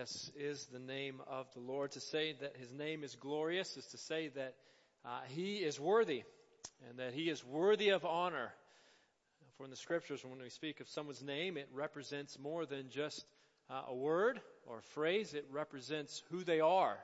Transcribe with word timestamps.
Glorious 0.00 0.32
is 0.34 0.66
the 0.72 0.78
name 0.78 1.20
of 1.28 1.46
the 1.52 1.60
Lord. 1.60 1.90
To 1.90 2.00
say 2.00 2.34
that 2.40 2.56
his 2.56 2.72
name 2.72 3.04
is 3.04 3.16
glorious 3.16 3.76
is 3.76 3.84
to 3.88 3.98
say 3.98 4.28
that 4.28 4.54
uh, 5.04 5.20
he 5.28 5.56
is 5.56 5.78
worthy 5.78 6.22
and 6.88 6.98
that 6.98 7.12
he 7.12 7.28
is 7.28 7.44
worthy 7.44 7.90
of 7.90 8.06
honor. 8.06 8.50
For 9.58 9.64
in 9.64 9.70
the 9.70 9.76
scriptures, 9.76 10.24
when 10.24 10.40
we 10.40 10.48
speak 10.48 10.80
of 10.80 10.88
someone's 10.88 11.22
name, 11.22 11.58
it 11.58 11.68
represents 11.74 12.38
more 12.38 12.64
than 12.64 12.88
just 12.88 13.26
uh, 13.68 13.82
a 13.88 13.94
word 13.94 14.40
or 14.66 14.78
a 14.78 14.82
phrase. 14.94 15.34
It 15.34 15.44
represents 15.50 16.22
who 16.30 16.44
they 16.44 16.60
are, 16.60 16.96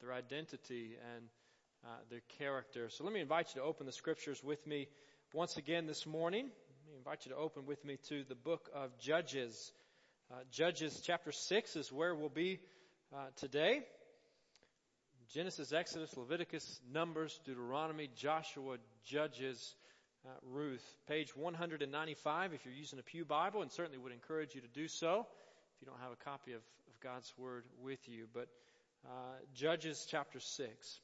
their 0.00 0.12
identity, 0.12 0.96
and 1.16 1.24
uh, 1.84 1.88
their 2.10 2.22
character. 2.38 2.90
So 2.90 3.02
let 3.02 3.12
me 3.12 3.18
invite 3.18 3.48
you 3.56 3.60
to 3.60 3.66
open 3.66 3.86
the 3.86 3.92
scriptures 3.92 4.40
with 4.44 4.64
me 4.68 4.86
once 5.34 5.56
again 5.56 5.88
this 5.88 6.06
morning. 6.06 6.44
Let 6.44 6.92
me 6.92 6.96
invite 6.96 7.26
you 7.26 7.32
to 7.32 7.38
open 7.38 7.66
with 7.66 7.84
me 7.84 7.98
to 8.08 8.22
the 8.22 8.36
book 8.36 8.70
of 8.72 8.96
Judges. 9.00 9.72
Uh, 10.28 10.38
Judges 10.50 11.00
chapter 11.04 11.30
6 11.30 11.76
is 11.76 11.92
where 11.92 12.12
we'll 12.12 12.28
be 12.28 12.58
uh, 13.14 13.26
today. 13.36 13.82
Genesis, 15.32 15.72
Exodus, 15.72 16.16
Leviticus, 16.16 16.80
Numbers, 16.92 17.38
Deuteronomy, 17.44 18.10
Joshua, 18.16 18.78
Judges, 19.04 19.76
uh, 20.24 20.30
Ruth. 20.42 20.84
Page 21.06 21.36
195 21.36 22.54
if 22.54 22.64
you're 22.64 22.74
using 22.74 22.98
a 22.98 23.04
Pew 23.04 23.24
Bible, 23.24 23.62
and 23.62 23.70
certainly 23.70 23.98
would 23.98 24.10
encourage 24.10 24.52
you 24.56 24.60
to 24.60 24.68
do 24.68 24.88
so 24.88 25.28
if 25.76 25.80
you 25.80 25.86
don't 25.86 26.00
have 26.00 26.10
a 26.10 26.24
copy 26.24 26.54
of, 26.54 26.60
of 26.60 27.00
God's 27.00 27.32
Word 27.38 27.62
with 27.80 28.08
you. 28.08 28.26
But 28.34 28.48
uh, 29.04 29.08
Judges 29.54 30.08
chapter 30.10 30.40
6. 30.40 31.00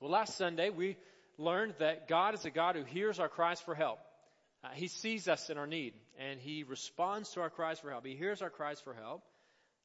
Well, 0.00 0.10
last 0.10 0.38
Sunday 0.38 0.70
we 0.70 0.96
learned 1.36 1.74
that 1.78 2.08
God 2.08 2.34
is 2.34 2.46
a 2.46 2.50
God 2.50 2.74
who 2.74 2.84
hears 2.84 3.18
our 3.18 3.28
cries 3.28 3.60
for 3.60 3.74
help. 3.74 3.98
Uh, 4.62 4.68
he 4.74 4.88
sees 4.88 5.26
us 5.26 5.48
in 5.48 5.56
our 5.56 5.66
need 5.66 5.94
and 6.18 6.38
he 6.38 6.64
responds 6.64 7.30
to 7.30 7.40
our 7.40 7.50
cries 7.50 7.78
for 7.78 7.90
help. 7.90 8.04
He 8.04 8.14
hears 8.14 8.42
our 8.42 8.50
cries 8.50 8.80
for 8.80 8.92
help. 8.92 9.22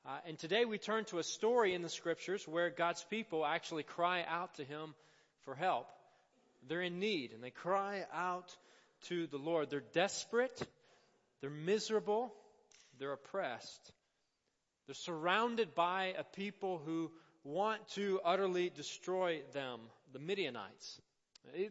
Uh, 0.06 0.18
and 0.28 0.38
today 0.38 0.66
we 0.66 0.78
turn 0.78 1.06
to 1.06 1.20
a 1.20 1.24
story 1.24 1.74
in 1.74 1.82
the 1.82 1.90
scriptures 1.90 2.46
where 2.48 2.70
God's 2.70 3.04
people 3.10 3.46
actually 3.46 3.84
cry 3.84 4.24
out 4.28 4.54
to 4.56 4.64
him 4.64 4.94
for 5.46 5.56
help. 5.56 5.88
They're 6.68 6.82
in 6.82 7.00
need 7.00 7.32
and 7.32 7.42
they 7.42 7.52
cry 7.52 8.06
out 8.14 8.56
to 9.08 9.28
the 9.28 9.38
Lord. 9.38 9.70
They're 9.70 9.84
desperate. 9.94 10.62
They're 11.40 11.50
miserable. 11.50 12.34
They're 13.00 13.14
oppressed. 13.14 13.92
They're 14.88 14.96
surrounded 14.96 15.74
by 15.74 16.14
a 16.18 16.24
people 16.24 16.82
who 16.86 17.12
want 17.44 17.88
to 17.90 18.20
utterly 18.26 18.70
destroy 18.70 19.42
them, 19.54 19.80
the 20.12 20.20
Midianites. 20.20 21.02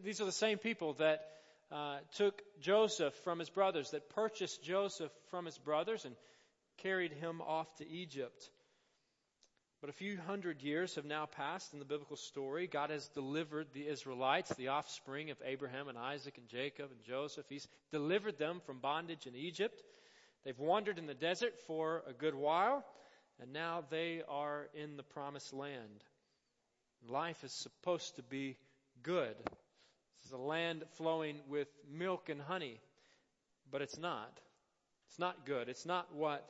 These 0.03 0.21
are 0.21 0.25
the 0.25 0.31
same 0.31 0.57
people 0.57 0.93
that 0.93 1.27
uh, 1.71 1.97
took 2.15 2.41
Joseph 2.61 3.13
from 3.23 3.39
his 3.39 3.49
brothers, 3.49 3.91
that 3.91 4.09
purchased 4.09 4.63
Joseph 4.63 5.11
from 5.29 5.45
his 5.45 5.57
brothers 5.57 6.05
and 6.05 6.15
carried 6.77 7.13
him 7.13 7.41
off 7.41 7.73
to 7.77 7.87
Egypt. 7.87 8.49
But 9.81 9.89
a 9.89 9.93
few 9.93 10.17
hundred 10.17 10.61
years 10.61 10.95
have 10.95 11.05
now 11.05 11.25
passed 11.25 11.73
in 11.73 11.79
the 11.79 11.85
biblical 11.85 12.15
story. 12.15 12.65
God 12.65 12.89
has 12.89 13.07
delivered 13.09 13.67
the 13.73 13.87
Israelites, 13.87 14.53
the 14.55 14.69
offspring 14.69 15.29
of 15.29 15.37
Abraham 15.45 15.87
and 15.87 15.97
Isaac 15.97 16.37
and 16.37 16.47
Jacob 16.47 16.89
and 16.91 17.03
Joseph. 17.03 17.45
He's 17.49 17.67
delivered 17.91 18.39
them 18.39 18.61
from 18.65 18.79
bondage 18.79 19.27
in 19.27 19.35
Egypt. 19.35 19.83
They've 20.43 20.57
wandered 20.57 20.97
in 20.97 21.07
the 21.07 21.13
desert 21.13 21.53
for 21.67 22.03
a 22.07 22.13
good 22.13 22.35
while, 22.35 22.85
and 23.39 23.53
now 23.53 23.83
they 23.89 24.21
are 24.27 24.69
in 24.73 24.97
the 24.97 25.03
promised 25.03 25.53
land. 25.53 26.03
Life 27.07 27.43
is 27.43 27.51
supposed 27.51 28.15
to 28.15 28.23
be 28.23 28.57
good. 29.03 29.35
Is 30.25 30.31
a 30.31 30.37
land 30.37 30.83
flowing 30.97 31.37
with 31.47 31.67
milk 31.87 32.29
and 32.29 32.41
honey, 32.41 32.79
but 33.71 33.83
it's 33.83 33.99
not. 33.99 34.39
It's 35.07 35.19
not 35.19 35.45
good. 35.45 35.69
It's 35.69 35.85
not 35.85 36.15
what 36.15 36.49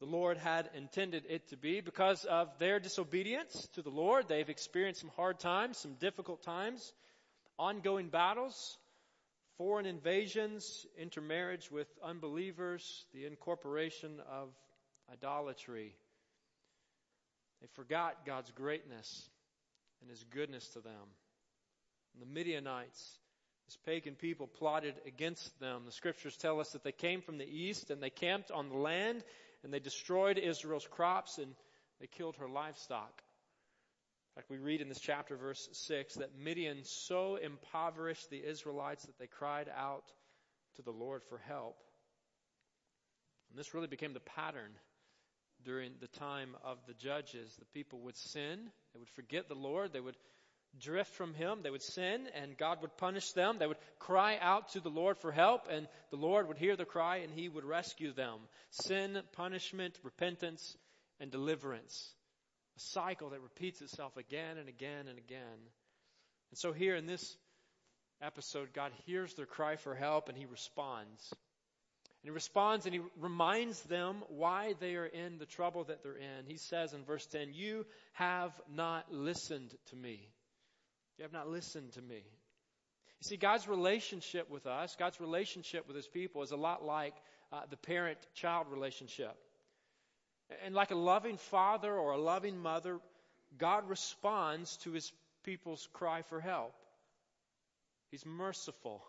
the 0.00 0.04
Lord 0.04 0.36
had 0.36 0.68
intended 0.74 1.24
it 1.30 1.48
to 1.48 1.56
be. 1.56 1.80
Because 1.80 2.26
of 2.26 2.50
their 2.58 2.78
disobedience 2.78 3.68
to 3.72 3.80
the 3.80 3.88
Lord, 3.88 4.28
they've 4.28 4.50
experienced 4.50 5.00
some 5.00 5.10
hard 5.16 5.38
times, 5.38 5.78
some 5.78 5.94
difficult 5.94 6.42
times, 6.42 6.92
ongoing 7.58 8.10
battles, 8.10 8.76
foreign 9.56 9.86
invasions, 9.86 10.84
intermarriage 10.98 11.70
with 11.70 11.88
unbelievers, 12.04 13.06
the 13.14 13.24
incorporation 13.24 14.20
of 14.30 14.50
idolatry. 15.10 15.96
They 17.62 17.68
forgot 17.76 18.26
God's 18.26 18.50
greatness 18.50 19.26
and 20.02 20.10
His 20.10 20.22
goodness 20.24 20.68
to 20.74 20.80
them. 20.80 21.08
And 22.16 22.26
the 22.26 22.32
Midianites, 22.32 23.18
this 23.66 23.76
pagan 23.84 24.14
people, 24.14 24.46
plotted 24.46 24.94
against 25.06 25.58
them. 25.60 25.82
The 25.84 25.92
scriptures 25.92 26.36
tell 26.36 26.60
us 26.60 26.70
that 26.70 26.82
they 26.82 26.92
came 26.92 27.20
from 27.20 27.36
the 27.36 27.44
east 27.44 27.90
and 27.90 28.02
they 28.02 28.10
camped 28.10 28.50
on 28.50 28.70
the 28.70 28.76
land 28.76 29.22
and 29.62 29.72
they 29.72 29.80
destroyed 29.80 30.38
Israel's 30.38 30.86
crops 30.86 31.36
and 31.36 31.54
they 32.00 32.06
killed 32.06 32.36
her 32.36 32.48
livestock. 32.48 33.22
In 34.32 34.40
fact, 34.40 34.50
we 34.50 34.56
read 34.56 34.80
in 34.80 34.88
this 34.88 35.00
chapter, 35.00 35.36
verse 35.36 35.68
6, 35.72 36.14
that 36.14 36.38
Midian 36.38 36.84
so 36.84 37.36
impoverished 37.36 38.30
the 38.30 38.42
Israelites 38.42 39.04
that 39.04 39.18
they 39.18 39.26
cried 39.26 39.68
out 39.76 40.04
to 40.76 40.82
the 40.82 40.90
Lord 40.90 41.22
for 41.28 41.38
help. 41.38 41.76
And 43.50 43.58
this 43.58 43.74
really 43.74 43.86
became 43.88 44.14
the 44.14 44.20
pattern 44.20 44.72
during 45.64 45.92
the 46.00 46.08
time 46.08 46.54
of 46.64 46.78
the 46.86 46.94
judges. 46.94 47.54
The 47.58 47.64
people 47.66 48.00
would 48.00 48.16
sin, 48.16 48.70
they 48.92 48.98
would 48.98 49.10
forget 49.10 49.48
the 49.48 49.54
Lord, 49.54 49.92
they 49.92 50.00
would 50.00 50.16
drift 50.80 51.14
from 51.14 51.34
Him. 51.34 51.60
They 51.62 51.70
would 51.70 51.82
sin 51.82 52.28
and 52.34 52.56
God 52.56 52.82
would 52.82 52.96
punish 52.96 53.32
them. 53.32 53.58
They 53.58 53.66
would 53.66 53.76
cry 53.98 54.38
out 54.40 54.70
to 54.70 54.80
the 54.80 54.90
Lord 54.90 55.18
for 55.18 55.32
help 55.32 55.68
and 55.70 55.88
the 56.10 56.16
Lord 56.16 56.48
would 56.48 56.58
hear 56.58 56.76
the 56.76 56.84
cry 56.84 57.18
and 57.18 57.32
He 57.32 57.48
would 57.48 57.64
rescue 57.64 58.12
them. 58.12 58.38
Sin, 58.70 59.20
punishment, 59.32 59.98
repentance, 60.02 60.76
and 61.20 61.30
deliverance. 61.30 62.14
A 62.76 62.80
cycle 62.80 63.30
that 63.30 63.40
repeats 63.40 63.80
itself 63.80 64.16
again 64.16 64.58
and 64.58 64.68
again 64.68 65.08
and 65.08 65.18
again. 65.18 65.58
And 66.50 66.58
so 66.58 66.72
here 66.72 66.96
in 66.96 67.06
this 67.06 67.36
episode, 68.22 68.72
God 68.72 68.92
hears 69.06 69.34
their 69.34 69.46
cry 69.46 69.76
for 69.76 69.94
help 69.94 70.28
and 70.28 70.36
He 70.36 70.46
responds. 70.46 71.32
And 72.26 72.32
he 72.32 72.34
responds 72.34 72.86
and 72.86 72.94
he 72.94 73.00
reminds 73.20 73.80
them 73.82 74.16
why 74.28 74.74
they 74.80 74.96
are 74.96 75.06
in 75.06 75.38
the 75.38 75.46
trouble 75.46 75.84
that 75.84 76.02
they're 76.02 76.16
in. 76.16 76.46
He 76.48 76.56
says 76.56 76.92
in 76.92 77.04
verse 77.04 77.24
10, 77.26 77.52
You 77.52 77.86
have 78.14 78.50
not 78.68 79.12
listened 79.12 79.72
to 79.90 79.96
me. 79.96 80.28
You 81.18 81.22
have 81.22 81.32
not 81.32 81.48
listened 81.48 81.92
to 81.92 82.02
me. 82.02 82.16
You 82.16 83.22
see, 83.22 83.36
God's 83.36 83.66
relationship 83.66 84.50
with 84.50 84.66
us, 84.66 84.96
God's 84.98 85.20
relationship 85.20 85.86
with 85.86 85.96
His 85.96 86.06
people 86.06 86.42
is 86.42 86.50
a 86.50 86.56
lot 86.56 86.84
like 86.84 87.14
uh, 87.52 87.62
the 87.70 87.76
parent 87.76 88.18
child 88.34 88.66
relationship. 88.70 89.34
And 90.64 90.74
like 90.74 90.90
a 90.90 90.96
loving 90.96 91.38
father 91.38 91.92
or 91.92 92.12
a 92.12 92.18
loving 92.18 92.58
mother, 92.58 92.98
God 93.58 93.88
responds 93.88 94.76
to 94.78 94.92
His 94.92 95.10
people's 95.44 95.88
cry 95.92 96.22
for 96.22 96.40
help. 96.40 96.74
He's 98.10 98.26
merciful 98.26 99.02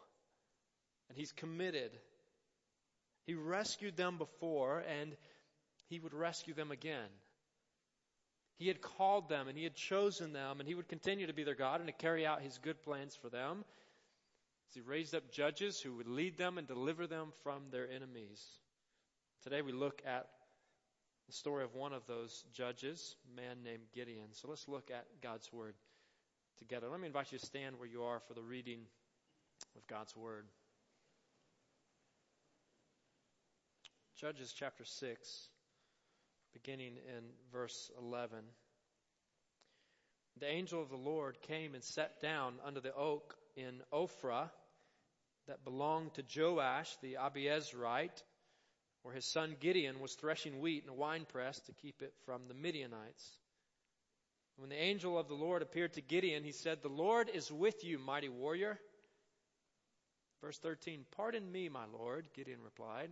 and 1.10 1.18
He's 1.18 1.34
committed. 1.34 1.92
He 3.26 3.36
rescued 3.36 3.98
them 3.98 4.18
before 4.18 4.84
and 5.00 5.16
He 5.90 6.00
would 6.00 6.14
rescue 6.14 6.54
them 6.54 6.72
again. 6.72 7.10
He 8.58 8.68
had 8.68 8.82
called 8.82 9.30
them 9.30 9.48
and 9.48 9.58
he 9.58 9.64
had 9.64 9.76
chosen 9.76 10.34
them 10.34 10.60
and 10.60 10.68
he 10.68 10.76
would 10.76 10.88
continue 10.88 11.28
to 11.28 11.34
be 11.34 11.44
their 11.44 11.56
God 11.56 11.80
and 11.80 11.88
to 11.88 11.94
carry 11.94 12.26
out 12.26 12.42
his 12.42 12.58
good 12.58 12.82
plans 12.82 13.16
for 13.16 13.30
them. 13.30 13.64
As 14.70 14.76
he 14.76 14.82
raised 14.82 15.16
up 15.16 15.32
judges 15.32 15.80
who 15.80 15.96
would 15.96 16.08
lead 16.08 16.38
them 16.38 16.58
and 16.58 16.68
deliver 16.68 17.08
them 17.08 17.32
from 17.44 17.64
their 17.72 17.90
enemies. 17.90 18.44
Today 19.44 19.62
we 19.62 19.72
look 19.72 20.02
at 20.06 20.28
the 21.28 21.34
story 21.34 21.64
of 21.64 21.76
one 21.76 21.94
of 21.94 22.08
those 22.08 22.44
judges, 22.54 23.16
a 23.32 23.36
man 23.36 23.58
named 23.64 23.84
Gideon. 23.94 24.28
So 24.32 24.48
let's 24.48 24.68
look 24.68 24.90
at 24.90 25.06
God's 25.22 25.52
word 25.54 25.76
together. 26.58 26.90
Let 26.90 27.00
me 27.00 27.08
invite 27.08 27.32
you 27.32 27.38
to 27.38 27.46
stand 27.46 27.78
where 27.78 27.88
you 27.88 28.04
are 28.04 28.20
for 28.28 28.34
the 28.34 28.42
reading 28.42 28.80
of 29.76 29.86
God's 29.88 30.16
word. 30.16 30.46
Judges 34.20 34.52
chapter 34.52 34.84
6 34.84 35.50
beginning 36.64 36.98
in 37.16 37.24
verse 37.52 37.92
11. 38.00 38.40
The 40.40 40.48
angel 40.48 40.82
of 40.82 40.90
the 40.90 40.96
Lord 40.96 41.38
came 41.42 41.76
and 41.76 41.84
sat 41.84 42.20
down 42.20 42.56
under 42.66 42.80
the 42.80 42.96
oak 42.96 43.36
in 43.56 43.82
Ophrah 43.94 44.50
that 45.48 45.64
belonged 45.64 46.14
to 46.16 46.24
Joash 46.24 46.96
the 47.02 47.18
Abiezrite, 47.20 48.24
where 49.04 49.14
his 49.14 49.26
son 49.26 49.56
Gideon 49.60 50.00
was 50.00 50.16
threshing 50.16 50.60
wheat 50.60 50.84
in 50.84 50.90
a 50.90 50.94
winepress 50.94 51.60
to 51.62 51.74
keep 51.74 52.02
it 52.02 52.14
from 52.26 52.48
the 52.48 52.56
Midianites. 52.56 53.38
When 54.56 54.70
the 54.70 54.82
angel 54.82 55.18
of 55.20 55.28
the 55.28 55.36
Lord 55.36 55.62
appeared 55.62 55.94
to 55.94 56.02
Gideon, 56.02 56.44
he 56.44 56.52
said, 56.52 56.82
The 56.82 56.90
Lord 56.90 57.30
is 57.32 57.52
with 57.52 57.84
you, 57.84 58.00
mighty 58.00 58.30
warrior. 58.30 58.80
Verse 60.42 60.58
13, 60.58 61.06
Pardon 61.16 61.52
me, 61.52 61.70
my 61.70 61.86
Lord, 61.86 62.28
Gideon 62.36 62.60
replied. 62.64 63.12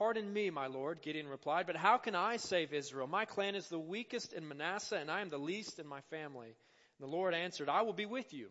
Pardon 0.00 0.32
me, 0.32 0.48
my 0.48 0.66
Lord, 0.66 1.02
Gideon 1.02 1.28
replied, 1.28 1.66
but 1.66 1.76
how 1.76 1.98
can 1.98 2.14
I 2.14 2.38
save 2.38 2.72
Israel? 2.72 3.06
My 3.06 3.26
clan 3.26 3.54
is 3.54 3.68
the 3.68 3.78
weakest 3.78 4.32
in 4.32 4.48
Manasseh, 4.48 4.96
and 4.96 5.10
I 5.10 5.20
am 5.20 5.28
the 5.28 5.36
least 5.36 5.78
in 5.78 5.86
my 5.86 6.00
family. 6.08 6.46
And 6.46 7.06
the 7.06 7.14
Lord 7.14 7.34
answered, 7.34 7.68
I 7.68 7.82
will 7.82 7.92
be 7.92 8.06
with 8.06 8.32
you, 8.32 8.48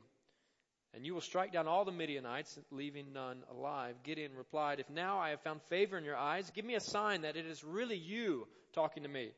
and 0.94 1.04
you 1.04 1.16
will 1.16 1.22
strike 1.22 1.52
down 1.52 1.68
all 1.68 1.86
the 1.86 1.92
Midianites, 1.92 2.60
leaving 2.70 3.14
none 3.14 3.42
alive. 3.50 3.96
Gideon 4.04 4.36
replied, 4.38 4.80
If 4.80 4.92
now 4.92 5.18
I 5.18 5.32
have 5.32 5.42
found 5.42 5.64
favor 5.64 5.98
in 5.98 6.04
your 6.04 6.16
eyes, 6.16 6.52
give 6.52 6.66
me 6.66 6.76
a 6.76 6.80
sign 6.80 7.24
that 7.24 7.36
it 7.36 7.48
is 7.48 7.64
really 7.64 7.98
you 7.98 8.48
talking 8.74 9.02
to 9.02 9.10
me. 9.10 9.32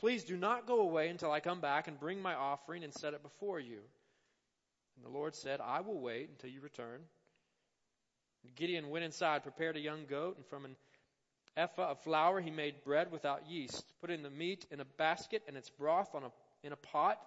Please 0.00 0.24
do 0.24 0.36
not 0.36 0.66
go 0.66 0.80
away 0.80 1.08
until 1.08 1.32
I 1.32 1.40
come 1.40 1.62
back 1.62 1.88
and 1.88 1.98
bring 1.98 2.20
my 2.20 2.34
offering 2.34 2.84
and 2.84 2.92
set 2.92 3.14
it 3.14 3.22
before 3.22 3.58
you. 3.58 3.80
And 4.96 5.06
the 5.06 5.16
Lord 5.18 5.34
said, 5.34 5.62
I 5.62 5.80
will 5.80 5.98
wait 5.98 6.28
until 6.28 6.50
you 6.50 6.60
return. 6.60 7.00
Gideon 8.56 8.90
went 8.90 9.04
inside, 9.04 9.42
prepared 9.42 9.76
a 9.76 9.80
young 9.80 10.06
goat, 10.06 10.36
and 10.36 10.46
from 10.46 10.64
an 10.64 10.76
ephah 11.56 11.90
of 11.90 12.00
flour 12.00 12.40
he 12.40 12.50
made 12.50 12.84
bread 12.84 13.10
without 13.10 13.48
yeast. 13.48 13.84
Put 14.00 14.10
in 14.10 14.22
the 14.22 14.30
meat 14.30 14.66
in 14.70 14.80
a 14.80 14.84
basket 14.84 15.42
and 15.48 15.56
its 15.56 15.70
broth 15.70 16.14
on 16.14 16.24
a, 16.24 16.30
in 16.62 16.72
a 16.72 16.76
pot. 16.76 17.20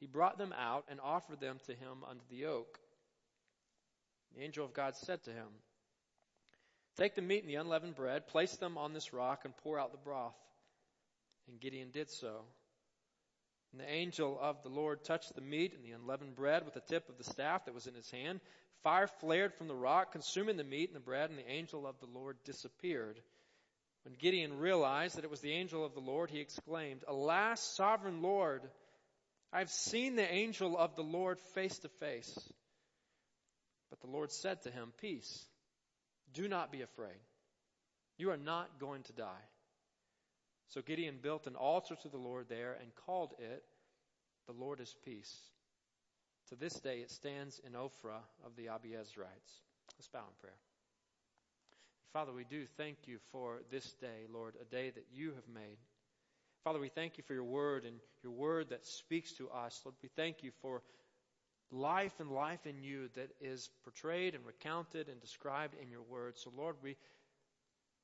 He 0.00 0.06
brought 0.06 0.38
them 0.38 0.54
out 0.58 0.84
and 0.88 1.00
offered 1.00 1.40
them 1.40 1.58
to 1.66 1.72
him 1.72 2.04
under 2.08 2.24
the 2.30 2.46
oak. 2.46 2.78
The 4.34 4.42
angel 4.42 4.64
of 4.64 4.74
God 4.74 4.94
said 4.96 5.22
to 5.24 5.30
him, 5.30 5.48
Take 6.96 7.14
the 7.14 7.22
meat 7.22 7.42
and 7.42 7.50
the 7.50 7.56
unleavened 7.56 7.94
bread, 7.94 8.26
place 8.26 8.56
them 8.56 8.78
on 8.78 8.92
this 8.92 9.12
rock, 9.12 9.42
and 9.44 9.56
pour 9.58 9.78
out 9.78 9.92
the 9.92 9.98
broth. 9.98 10.36
And 11.48 11.60
Gideon 11.60 11.90
did 11.90 12.10
so. 12.10 12.42
And 13.72 13.80
the 13.80 13.90
angel 13.90 14.38
of 14.40 14.62
the 14.62 14.68
Lord 14.68 15.04
touched 15.04 15.34
the 15.34 15.40
meat 15.40 15.74
and 15.74 15.84
the 15.84 15.92
unleavened 15.92 16.36
bread 16.36 16.64
with 16.64 16.74
the 16.74 16.80
tip 16.80 17.08
of 17.08 17.18
the 17.18 17.24
staff 17.24 17.64
that 17.64 17.74
was 17.74 17.86
in 17.86 17.94
his 17.94 18.10
hand. 18.10 18.40
Fire 18.82 19.08
flared 19.20 19.54
from 19.54 19.68
the 19.68 19.74
rock, 19.74 20.12
consuming 20.12 20.56
the 20.56 20.64
meat 20.64 20.88
and 20.88 20.96
the 20.96 21.00
bread, 21.00 21.30
and 21.30 21.38
the 21.38 21.50
angel 21.50 21.86
of 21.86 21.98
the 22.00 22.06
Lord 22.06 22.36
disappeared. 22.44 23.20
When 24.04 24.14
Gideon 24.14 24.58
realized 24.58 25.16
that 25.16 25.24
it 25.24 25.30
was 25.30 25.40
the 25.40 25.52
angel 25.52 25.84
of 25.84 25.94
the 25.94 26.00
Lord, 26.00 26.30
he 26.30 26.40
exclaimed, 26.40 27.02
Alas, 27.08 27.60
sovereign 27.60 28.22
Lord, 28.22 28.62
I 29.52 29.58
have 29.58 29.70
seen 29.70 30.14
the 30.14 30.32
angel 30.32 30.78
of 30.78 30.94
the 30.94 31.02
Lord 31.02 31.40
face 31.54 31.78
to 31.80 31.88
face. 31.88 32.38
But 33.90 34.00
the 34.00 34.06
Lord 34.06 34.30
said 34.30 34.62
to 34.62 34.70
him, 34.70 34.92
Peace, 35.00 35.44
do 36.32 36.46
not 36.46 36.70
be 36.70 36.82
afraid. 36.82 37.18
You 38.18 38.30
are 38.30 38.36
not 38.36 38.78
going 38.78 39.02
to 39.04 39.12
die. 39.12 39.44
So 40.68 40.82
Gideon 40.82 41.18
built 41.22 41.46
an 41.46 41.56
altar 41.56 41.94
to 42.02 42.08
the 42.08 42.16
Lord 42.16 42.46
there 42.48 42.76
and 42.80 42.90
called 43.06 43.34
it, 43.38 43.64
The 44.46 44.52
Lord 44.52 44.80
is 44.80 44.94
Peace. 45.04 45.36
To 46.48 46.56
this 46.56 46.74
day, 46.74 46.98
it 46.98 47.10
stands 47.10 47.60
in 47.64 47.72
Ophrah 47.72 48.22
of 48.44 48.54
the 48.56 48.66
Abiezrites. 48.66 49.62
Let's 49.96 50.08
bow 50.12 50.20
in 50.20 50.34
prayer. 50.40 50.58
Father, 52.12 52.32
we 52.32 52.44
do 52.44 52.64
thank 52.76 52.98
you 53.06 53.18
for 53.32 53.60
this 53.70 53.92
day, 53.94 54.26
Lord, 54.32 54.54
a 54.60 54.64
day 54.64 54.90
that 54.90 55.06
you 55.12 55.32
have 55.34 55.48
made. 55.52 55.78
Father, 56.64 56.78
we 56.80 56.88
thank 56.88 57.18
you 57.18 57.24
for 57.26 57.34
your 57.34 57.44
word 57.44 57.84
and 57.84 57.96
your 58.22 58.32
word 58.32 58.70
that 58.70 58.86
speaks 58.86 59.32
to 59.34 59.48
us. 59.50 59.80
Lord, 59.84 59.96
we 60.02 60.08
thank 60.16 60.42
you 60.42 60.50
for 60.62 60.82
life 61.70 62.14
and 62.20 62.30
life 62.30 62.66
in 62.66 62.82
you 62.82 63.08
that 63.14 63.30
is 63.40 63.70
portrayed 63.84 64.34
and 64.34 64.44
recounted 64.46 65.08
and 65.08 65.20
described 65.20 65.74
in 65.80 65.90
your 65.90 66.02
word. 66.02 66.38
So, 66.38 66.50
Lord, 66.56 66.76
we 66.82 66.96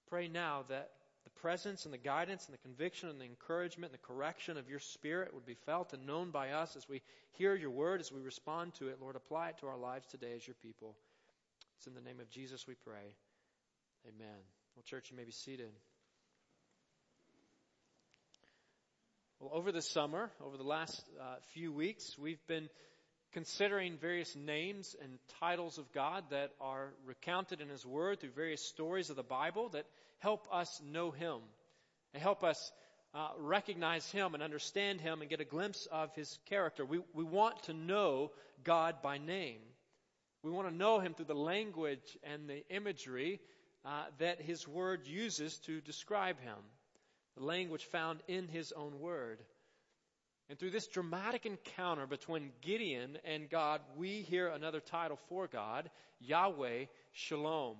pray 0.09 0.29
now 0.29 0.65
that 0.69 0.91
presence 1.41 1.85
and 1.85 1.93
the 1.93 1.99
guidance 1.99 2.47
and 2.47 2.55
the 2.55 2.63
conviction 2.63 3.09
and 3.09 3.21
the 3.21 3.25
encouragement 3.25 3.93
and 3.93 4.01
the 4.01 4.07
correction 4.07 4.57
of 4.57 4.69
your 4.69 4.79
Spirit 4.79 5.35
would 5.35 5.47
be 5.47 5.57
felt 5.67 5.93
and 5.93 6.07
known 6.07 6.31
by 6.31 6.51
us 6.51 6.77
as 6.77 6.89
we 6.89 7.03
hear 7.33 7.55
your 7.55 7.71
word, 7.71 8.01
as 8.01 8.13
we 8.13 8.21
respond 8.21 8.75
to 8.75 8.89
it. 8.89 8.99
Lord, 9.01 9.17
apply 9.17 9.51
it 9.51 9.59
to 9.59 9.67
our 9.67 9.77
lives 9.77 10.07
today 10.07 10.35
as 10.37 10.47
your 10.47 10.57
people. 10.63 10.95
It's 11.79 11.87
in 11.87 11.95
the 11.95 12.01
name 12.01 12.21
of 12.21 12.31
Jesus 12.31 12.67
we 12.67 12.75
pray. 12.75 13.15
Amen. 14.07 14.39
Well, 14.77 14.85
church, 14.85 15.11
you 15.11 15.17
may 15.17 15.25
be 15.25 15.33
seated. 15.33 15.71
Well, 19.41 19.51
over 19.55 19.73
the 19.73 19.83
summer, 19.83 20.31
over 20.45 20.57
the 20.57 20.63
last 20.63 21.03
uh, 21.21 21.35
few 21.53 21.73
weeks, 21.73 22.17
we've 22.17 22.47
been 22.47 22.69
considering 23.33 23.97
various 23.97 24.37
names 24.37 24.95
and 25.03 25.19
titles 25.41 25.79
of 25.79 25.91
God 25.93 26.25
that 26.31 26.51
are 26.61 26.93
recounted 27.07 27.61
in 27.61 27.69
His 27.69 27.85
Word 27.85 28.21
through 28.21 28.31
various 28.31 28.63
stories 28.63 29.11
of 29.11 29.17
the 29.17 29.23
Bible 29.23 29.71
that 29.71 29.87
help 30.19 30.47
us 30.53 30.81
know 30.85 31.11
Him 31.11 31.39
and 32.13 32.23
help 32.23 32.45
us 32.45 32.73
uh, 33.15 33.29
recognize 33.39 34.11
Him 34.11 34.35
and 34.35 34.43
understand 34.43 35.01
Him 35.01 35.21
and 35.21 35.31
get 35.31 35.41
a 35.41 35.45
glimpse 35.45 35.87
of 35.91 36.15
His 36.15 36.39
character. 36.47 36.85
We, 36.85 37.01
we 37.15 37.25
want 37.25 37.63
to 37.65 37.73
know 37.73 38.31
God 38.65 38.97
by 39.03 39.19
name. 39.19 39.61
We 40.43 40.51
want 40.51 40.69
to 40.69 40.75
know 40.75 40.99
Him 40.99 41.15
through 41.15 41.27
the 41.27 41.35
language 41.35 42.19
and 42.23 42.49
the 42.49 42.67
imagery 42.69 43.41
uh, 43.85 44.05
that 44.19 44.41
His 44.41 44.69
Word 44.69 45.07
uses 45.07 45.59
to 45.61 45.81
describe 45.81 46.41
Him, 46.41 46.57
the 47.37 47.45
language 47.45 47.85
found 47.85 48.21
in 48.29 48.49
His 48.49 48.73
own 48.73 49.01
Word. 49.01 49.39
And 50.53 50.59
through 50.59 50.73
this 50.73 50.87
dramatic 50.87 51.47
encounter 51.47 52.07
between 52.07 52.53
Gideon 52.61 53.17
and 53.25 53.49
God, 53.49 53.81
we 53.97 54.21
hear 54.21 54.49
another 54.49 54.81
title 54.81 55.19
for 55.31 55.47
God 55.47 55.89
Yahweh 56.21 56.85
Shalom. 57.13 57.79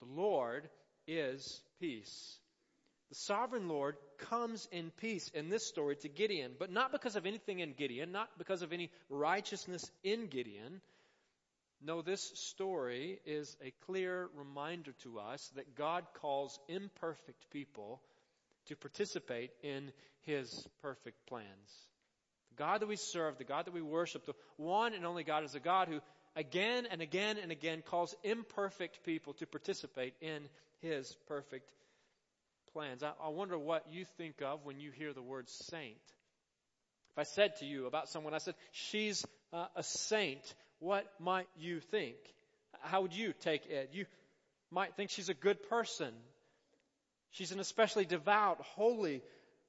The 0.00 0.20
Lord 0.20 0.68
is 1.06 1.62
peace. 1.78 2.40
The 3.10 3.14
sovereign 3.14 3.68
Lord 3.68 3.94
comes 4.18 4.68
in 4.72 4.90
peace 4.96 5.30
in 5.32 5.48
this 5.48 5.68
story 5.68 5.94
to 5.94 6.08
Gideon, 6.08 6.54
but 6.58 6.72
not 6.72 6.90
because 6.90 7.14
of 7.14 7.24
anything 7.24 7.60
in 7.60 7.72
Gideon, 7.72 8.10
not 8.10 8.36
because 8.36 8.62
of 8.62 8.72
any 8.72 8.90
righteousness 9.08 9.88
in 10.02 10.26
Gideon. 10.26 10.80
No, 11.80 12.02
this 12.02 12.32
story 12.34 13.20
is 13.24 13.56
a 13.64 13.72
clear 13.86 14.28
reminder 14.34 14.90
to 15.04 15.20
us 15.20 15.52
that 15.54 15.76
God 15.76 16.04
calls 16.14 16.58
imperfect 16.66 17.48
people 17.52 18.02
to 18.66 18.74
participate 18.74 19.52
in 19.62 19.92
his 20.22 20.66
perfect 20.82 21.24
plans. 21.26 21.91
God 22.56 22.80
that 22.80 22.88
we 22.88 22.96
serve, 22.96 23.38
the 23.38 23.44
God 23.44 23.66
that 23.66 23.74
we 23.74 23.82
worship, 23.82 24.26
the 24.26 24.34
one 24.56 24.94
and 24.94 25.04
only 25.04 25.24
God 25.24 25.44
is 25.44 25.54
a 25.54 25.60
God 25.60 25.88
who 25.88 26.00
again 26.36 26.86
and 26.90 27.00
again 27.02 27.36
and 27.42 27.52
again 27.52 27.82
calls 27.82 28.14
imperfect 28.22 29.04
people 29.04 29.34
to 29.34 29.46
participate 29.46 30.14
in 30.20 30.42
his 30.80 31.14
perfect 31.28 31.68
plans. 32.72 33.02
I, 33.02 33.12
I 33.22 33.28
wonder 33.28 33.58
what 33.58 33.86
you 33.90 34.04
think 34.16 34.42
of 34.42 34.64
when 34.64 34.80
you 34.80 34.90
hear 34.90 35.12
the 35.12 35.22
word 35.22 35.48
saint. 35.48 35.96
If 37.12 37.18
I 37.18 37.24
said 37.24 37.56
to 37.56 37.66
you 37.66 37.86
about 37.86 38.08
someone, 38.08 38.32
I 38.32 38.38
said, 38.38 38.54
she's 38.70 39.24
uh, 39.52 39.66
a 39.76 39.82
saint, 39.82 40.54
what 40.78 41.06
might 41.20 41.48
you 41.58 41.80
think? 41.80 42.16
How 42.80 43.02
would 43.02 43.14
you 43.14 43.34
take 43.40 43.66
it? 43.66 43.90
You 43.92 44.06
might 44.70 44.96
think 44.96 45.10
she's 45.10 45.28
a 45.28 45.34
good 45.34 45.68
person. 45.68 46.12
She's 47.32 47.52
an 47.52 47.60
especially 47.60 48.06
devout, 48.06 48.60
holy 48.60 49.22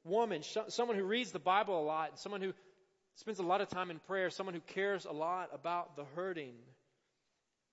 woman, 0.05 0.41
someone 0.69 0.97
who 0.97 1.03
reads 1.03 1.31
the 1.31 1.39
Bible 1.39 1.81
a 1.81 1.85
lot, 1.85 2.09
and 2.09 2.19
someone 2.19 2.41
who 2.41 2.53
spends 3.15 3.39
a 3.39 3.43
lot 3.43 3.61
of 3.61 3.69
time 3.69 3.91
in 3.91 3.99
prayer, 3.99 4.29
someone 4.29 4.55
who 4.55 4.61
cares 4.61 5.05
a 5.05 5.11
lot 5.11 5.49
about 5.53 5.95
the 5.95 6.05
hurting. 6.15 6.55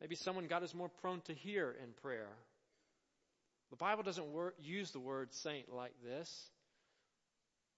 Maybe 0.01 0.15
someone 0.15 0.47
God 0.47 0.63
is 0.63 0.75
more 0.75 0.89
prone 0.89 1.21
to 1.23 1.35
hear 1.35 1.75
in 1.83 1.93
prayer. 2.03 2.29
The 3.71 3.77
Bible 3.77 4.03
doesn't 4.03 4.27
wor- 4.27 4.55
use 4.63 4.91
the 4.91 4.99
word 4.99 5.33
saint 5.33 5.73
like 5.73 5.93
this. 6.05 6.51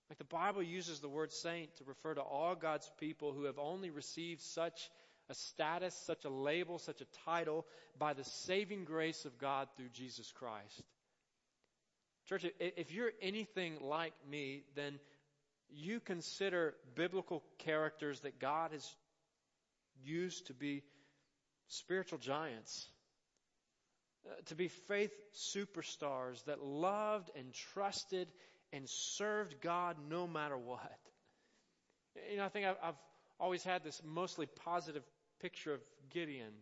Like 0.09 0.19
the 0.19 0.25
Bible 0.25 0.63
uses 0.63 1.01
the 1.01 1.09
word 1.09 1.33
saint 1.33 1.75
to 1.77 1.85
refer 1.85 2.15
to 2.15 2.21
all 2.21 2.55
God's 2.55 2.91
people 2.99 3.33
who 3.33 3.45
have 3.45 3.59
only 3.59 3.91
received 3.91 4.41
such 4.43 4.91
a 5.29 5.35
status, 5.35 5.95
such 5.95 6.25
a 6.25 6.31
label, 6.31 6.79
such 6.79 7.01
a 7.01 7.07
title 7.25 7.67
by 7.99 8.13
the 8.13 8.25
saving 8.25 8.85
grace 8.85 9.25
of 9.25 9.39
God 9.39 9.69
through 9.77 9.89
Jesus 9.89 10.31
Christ. 10.33 10.83
Church, 12.29 12.47
if 12.61 12.93
you're 12.93 13.13
anything 13.21 13.79
like 13.81 14.13
me, 14.31 14.65
then 14.75 14.99
you 15.75 16.01
consider 16.01 16.75
biblical 16.95 17.43
characters 17.59 18.21
that 18.21 18.39
God 18.39 18.73
has 18.73 18.89
used 20.05 20.47
to 20.49 20.55
be 20.55 20.83
spiritual 21.69 22.19
giants, 22.19 22.89
uh, 24.27 24.35
to 24.47 24.55
be 24.55 24.69
faith 24.69 25.13
superstars 25.35 26.45
that 26.45 26.63
loved 26.63 27.31
and 27.37 27.53
trusted 27.53 28.29
and 28.73 28.89
served 28.89 29.61
God 29.61 29.97
no 30.09 30.27
matter 30.27 30.57
what. 30.57 30.99
You 32.31 32.39
know, 32.39 32.45
I 32.45 32.49
think 32.49 32.67
I've, 32.67 32.77
I've 32.83 32.95
always 33.41 33.65
had 33.65 33.83
this 33.85 34.01
mostly 34.05 34.47
positive 34.65 35.03
picture 35.41 35.75
of 35.75 35.81
Gideon 36.11 36.53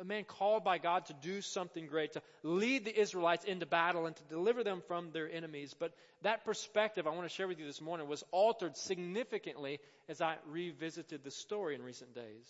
a 0.00 0.04
man 0.04 0.24
called 0.24 0.64
by 0.64 0.78
God 0.78 1.06
to 1.06 1.14
do 1.14 1.40
something 1.40 1.86
great, 1.86 2.12
to 2.12 2.22
lead 2.42 2.84
the 2.84 3.00
Israelites 3.00 3.44
into 3.44 3.66
battle 3.66 4.06
and 4.06 4.16
to 4.16 4.24
deliver 4.24 4.64
them 4.64 4.82
from 4.86 5.10
their 5.10 5.30
enemies. 5.30 5.74
But 5.78 5.92
that 6.22 6.44
perspective 6.44 7.06
I 7.06 7.10
want 7.10 7.28
to 7.28 7.34
share 7.34 7.48
with 7.48 7.58
you 7.58 7.66
this 7.66 7.80
morning 7.80 8.08
was 8.08 8.24
altered 8.30 8.76
significantly 8.76 9.80
as 10.08 10.20
I 10.20 10.36
revisited 10.48 11.24
the 11.24 11.30
story 11.30 11.74
in 11.74 11.82
recent 11.82 12.14
days. 12.14 12.48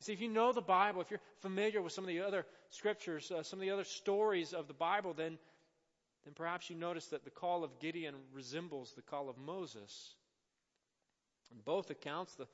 See, 0.00 0.12
if 0.12 0.20
you 0.20 0.28
know 0.28 0.52
the 0.52 0.60
Bible, 0.60 1.00
if 1.00 1.10
you're 1.10 1.20
familiar 1.40 1.80
with 1.80 1.92
some 1.92 2.04
of 2.04 2.08
the 2.08 2.20
other 2.20 2.44
scriptures, 2.70 3.30
uh, 3.30 3.42
some 3.42 3.58
of 3.58 3.62
the 3.62 3.70
other 3.70 3.84
stories 3.84 4.52
of 4.52 4.68
the 4.68 4.74
Bible, 4.74 5.14
then 5.14 5.38
then 6.26 6.34
perhaps 6.34 6.68
you 6.68 6.74
notice 6.74 7.06
that 7.08 7.22
the 7.22 7.30
call 7.30 7.62
of 7.62 7.78
Gideon 7.78 8.16
resembles 8.34 8.92
the 8.94 9.02
call 9.02 9.28
of 9.28 9.38
Moses. 9.38 10.12
In 11.52 11.58
both 11.64 11.88
accounts, 11.90 12.34
the 12.34 12.48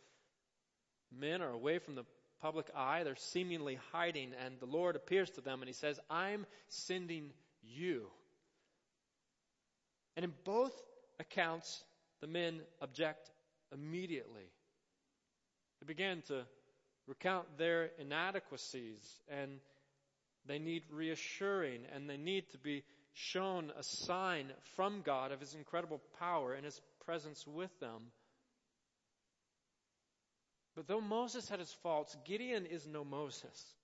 men 1.11 1.41
are 1.41 1.51
away 1.51 1.79
from 1.79 1.95
the 1.95 2.05
public 2.43 2.67
eye. 2.77 3.05
They're 3.05 3.17
seemingly 3.17 3.79
hiding, 3.93 4.33
and 4.45 4.59
the 4.61 4.67
Lord 4.67 4.97
appears 4.97 5.31
to 5.31 5.41
them 5.41 5.63
and 5.63 5.69
he 5.69 5.73
says, 5.73 5.99
I'm 6.11 6.45
sending 6.69 7.31
you. 7.63 8.07
And 10.17 10.25
in 10.25 10.33
both 10.45 10.75
accounts, 11.19 11.83
the 12.21 12.27
men 12.27 12.61
object 12.81 13.31
immediately. 13.73 14.51
They 15.81 15.87
begin 15.87 16.23
to 16.29 16.43
recount 17.07 17.47
their 17.59 17.91
inadequacies 17.99 19.01
and 19.29 19.59
they 20.47 20.59
need 20.59 20.83
reassuring 20.91 21.83
and 21.95 22.09
they 22.09 22.17
need 22.17 22.51
to 22.51 22.59
be 22.59 22.83
shown 23.15 23.73
a 23.79 23.83
sign 23.83 24.53
from 24.77 25.03
God 25.03 25.33
of 25.33 25.41
His 25.41 25.55
incredible 25.55 26.01
power 26.19 26.53
and 26.53 26.65
His 26.65 26.81
presence 27.05 27.47
with 27.47 27.71
them. 27.81 28.11
But 30.75 30.87
though 30.87 31.01
Moses 31.01 31.49
had 31.49 31.59
his 31.59 31.73
faults, 31.83 32.17
Gideon 32.25 32.67
is 32.67 32.87
no 32.87 33.05
Moses. 33.05 33.75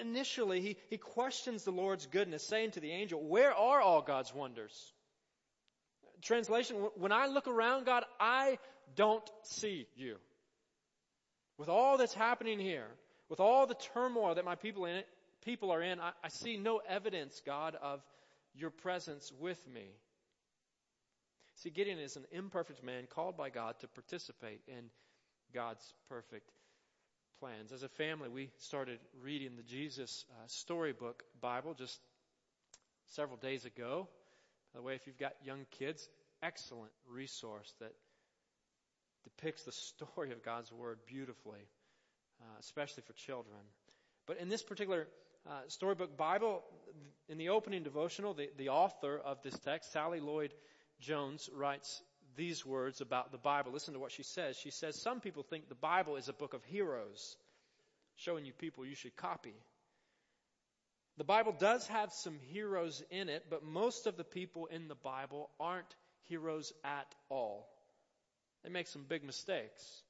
Initially, 0.00 0.60
he, 0.60 0.76
he 0.88 0.98
questions 0.98 1.64
the 1.64 1.70
Lord's 1.70 2.06
goodness, 2.06 2.46
saying 2.46 2.72
to 2.72 2.80
the 2.80 2.90
angel, 2.90 3.22
Where 3.22 3.54
are 3.54 3.80
all 3.80 4.02
God's 4.02 4.34
wonders? 4.34 4.92
Translation, 6.22 6.76
when 6.96 7.12
I 7.12 7.26
look 7.26 7.48
around, 7.48 7.86
God, 7.86 8.04
I 8.18 8.58
don't 8.94 9.28
see 9.42 9.86
you. 9.96 10.16
With 11.56 11.68
all 11.68 11.96
that's 11.96 12.14
happening 12.14 12.58
here, 12.58 12.88
with 13.28 13.40
all 13.40 13.66
the 13.66 13.76
turmoil 13.94 14.34
that 14.34 14.44
my 14.44 14.56
people, 14.56 14.84
in 14.84 14.96
it, 14.96 15.06
people 15.44 15.70
are 15.70 15.82
in, 15.82 16.00
I, 16.00 16.10
I 16.22 16.28
see 16.28 16.56
no 16.56 16.80
evidence, 16.86 17.40
God, 17.46 17.76
of 17.80 18.02
your 18.54 18.70
presence 18.70 19.32
with 19.38 19.60
me. 19.72 19.86
See, 21.56 21.70
Gideon 21.70 21.98
is 21.98 22.16
an 22.16 22.24
imperfect 22.32 22.82
man 22.82 23.06
called 23.08 23.36
by 23.36 23.50
God 23.50 23.78
to 23.80 23.88
participate 23.88 24.60
in 24.66 24.90
God's 25.52 25.92
perfect 26.08 26.50
plans. 27.40 27.72
As 27.72 27.82
a 27.82 27.88
family, 27.88 28.28
we 28.28 28.50
started 28.58 28.98
reading 29.22 29.56
the 29.56 29.62
Jesus 29.62 30.24
uh, 30.30 30.46
Storybook 30.46 31.24
Bible 31.40 31.74
just 31.74 31.98
several 33.06 33.36
days 33.38 33.64
ago. 33.64 34.08
By 34.72 34.78
the 34.78 34.82
way, 34.82 34.94
if 34.94 35.06
you've 35.06 35.18
got 35.18 35.32
young 35.44 35.66
kids, 35.70 36.08
excellent 36.42 36.92
resource 37.08 37.74
that 37.80 37.92
depicts 39.24 39.64
the 39.64 39.72
story 40.12 40.32
of 40.32 40.44
God's 40.44 40.72
Word 40.72 40.98
beautifully, 41.06 41.66
uh, 42.40 42.58
especially 42.60 43.02
for 43.06 43.12
children. 43.14 43.60
But 44.26 44.38
in 44.38 44.48
this 44.48 44.62
particular 44.62 45.08
uh, 45.48 45.62
storybook 45.68 46.16
Bible, 46.16 46.62
in 47.28 47.38
the 47.38 47.48
opening 47.48 47.82
devotional, 47.82 48.34
the, 48.34 48.50
the 48.56 48.68
author 48.68 49.18
of 49.18 49.42
this 49.42 49.58
text, 49.58 49.92
Sally 49.92 50.20
Lloyd 50.20 50.52
Jones, 51.00 51.48
writes 51.52 52.02
these 52.36 52.64
words 52.64 53.00
about 53.00 53.32
the 53.32 53.38
Bible. 53.38 53.72
Listen 53.72 53.94
to 53.94 54.00
what 54.00 54.12
she 54.12 54.22
says. 54.22 54.56
She 54.56 54.70
says, 54.70 55.00
Some 55.00 55.20
people 55.20 55.42
think 55.42 55.68
the 55.68 55.74
Bible 55.74 56.16
is 56.16 56.28
a 56.28 56.32
book 56.32 56.54
of 56.54 56.64
heroes, 56.64 57.36
showing 58.16 58.44
you 58.44 58.52
people 58.52 58.86
you 58.86 58.94
should 58.94 59.16
copy. 59.16 59.54
The 61.16 61.24
Bible 61.24 61.54
does 61.58 61.86
have 61.88 62.12
some 62.12 62.38
heroes 62.50 63.02
in 63.10 63.28
it, 63.28 63.46
but 63.50 63.64
most 63.64 64.06
of 64.06 64.16
the 64.16 64.24
people 64.24 64.66
in 64.66 64.88
the 64.88 64.94
Bible 64.94 65.50
aren't 65.58 65.94
heroes 66.28 66.72
at 66.84 67.14
all. 67.28 67.68
They 68.62 68.70
make 68.70 68.86
some 68.86 69.04
big 69.08 69.24
mistakes. 69.24 70.02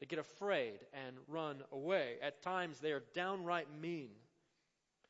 They 0.00 0.06
get 0.06 0.18
afraid 0.18 0.80
and 1.06 1.16
run 1.28 1.62
away. 1.70 2.16
At 2.22 2.42
times, 2.42 2.80
they 2.80 2.92
are 2.92 3.02
downright 3.14 3.68
mean. 3.80 4.10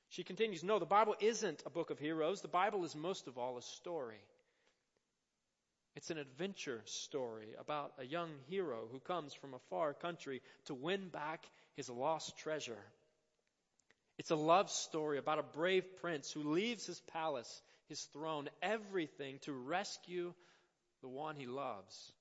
She 0.08 0.24
continues, 0.24 0.62
No, 0.62 0.78
the 0.78 0.86
Bible 0.86 1.14
isn't 1.20 1.62
a 1.66 1.70
book 1.70 1.90
of 1.90 1.98
heroes. 1.98 2.40
The 2.40 2.48
Bible 2.48 2.84
is 2.84 2.94
most 2.94 3.26
of 3.26 3.38
all 3.38 3.56
a 3.56 3.62
story. 3.62 4.20
It's 5.96 6.10
an 6.10 6.18
adventure 6.18 6.82
story 6.86 7.54
about 7.58 7.92
a 7.98 8.04
young 8.04 8.30
hero 8.48 8.88
who 8.90 8.98
comes 8.98 9.32
from 9.32 9.54
a 9.54 9.60
far 9.70 9.94
country 9.94 10.42
to 10.66 10.74
win 10.74 11.08
back 11.08 11.46
his 11.76 11.88
lost 11.88 12.36
treasure. 12.38 12.82
It's 14.18 14.30
a 14.30 14.36
love 14.36 14.70
story 14.70 15.18
about 15.18 15.38
a 15.38 15.56
brave 15.56 15.84
prince 16.00 16.30
who 16.32 16.52
leaves 16.52 16.86
his 16.86 17.00
palace, 17.12 17.62
his 17.88 18.00
throne, 18.12 18.48
everything 18.62 19.38
to 19.42 19.52
rescue 19.52 20.34
the 21.00 21.08
one 21.08 21.36
he 21.36 21.46
loves. 21.46 22.12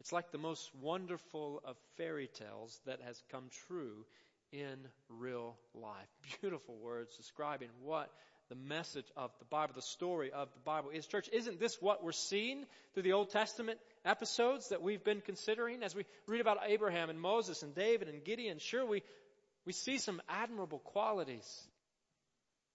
It's 0.00 0.12
like 0.12 0.32
the 0.32 0.38
most 0.38 0.70
wonderful 0.80 1.60
of 1.64 1.76
fairy 1.96 2.28
tales 2.28 2.80
that 2.86 3.00
has 3.02 3.22
come 3.30 3.50
true 3.68 4.06
in 4.52 4.78
real 5.08 5.56
life. 5.74 6.08
Beautiful 6.40 6.76
words 6.76 7.16
describing 7.16 7.68
what 7.82 8.10
the 8.50 8.56
message 8.56 9.06
of 9.16 9.30
the 9.38 9.44
Bible, 9.44 9.72
the 9.74 9.80
story 9.80 10.32
of 10.32 10.52
the 10.52 10.60
Bible 10.60 10.90
is. 10.90 11.06
Church, 11.06 11.28
isn't 11.32 11.60
this 11.60 11.80
what 11.80 12.04
we're 12.04 12.12
seeing 12.12 12.66
through 12.92 13.04
the 13.04 13.12
Old 13.12 13.30
Testament 13.30 13.78
episodes 14.04 14.68
that 14.70 14.82
we've 14.82 15.04
been 15.04 15.20
considering 15.20 15.84
as 15.84 15.94
we 15.94 16.04
read 16.26 16.40
about 16.40 16.58
Abraham 16.66 17.10
and 17.10 17.20
Moses 17.20 17.62
and 17.62 17.74
David 17.74 18.08
and 18.08 18.24
Gideon? 18.24 18.58
Sure, 18.58 18.84
we, 18.84 19.02
we 19.64 19.72
see 19.72 19.98
some 19.98 20.20
admirable 20.28 20.80
qualities. 20.80 21.48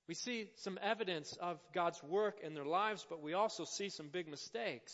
We 0.08 0.14
see 0.16 0.48
some 0.58 0.80
evidence 0.82 1.38
of 1.42 1.60
God's 1.74 2.02
work 2.04 2.38
in 2.42 2.54
their 2.54 2.66
lives, 2.66 3.06
but 3.10 3.22
we 3.22 3.34
also 3.34 3.66
see 3.66 3.90
some 3.90 4.08
big 4.08 4.30
mistakes. 4.30 4.94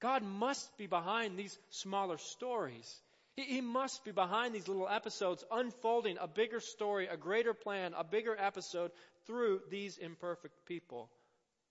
God 0.00 0.22
must 0.22 0.76
be 0.78 0.86
behind 0.86 1.38
these 1.38 1.58
smaller 1.70 2.16
stories. 2.16 3.00
He, 3.36 3.60
must 3.60 4.02
be 4.02 4.12
behind 4.12 4.54
these 4.54 4.66
little 4.66 4.88
episodes, 4.88 5.44
unfolding 5.50 6.16
a 6.18 6.26
bigger 6.26 6.60
story, 6.60 7.06
a 7.06 7.18
greater 7.18 7.52
plan, 7.52 7.92
a 7.94 8.02
bigger 8.02 8.34
episode 8.38 8.92
through 9.26 9.60
these 9.70 9.98
imperfect 9.98 10.66
people. 10.66 11.10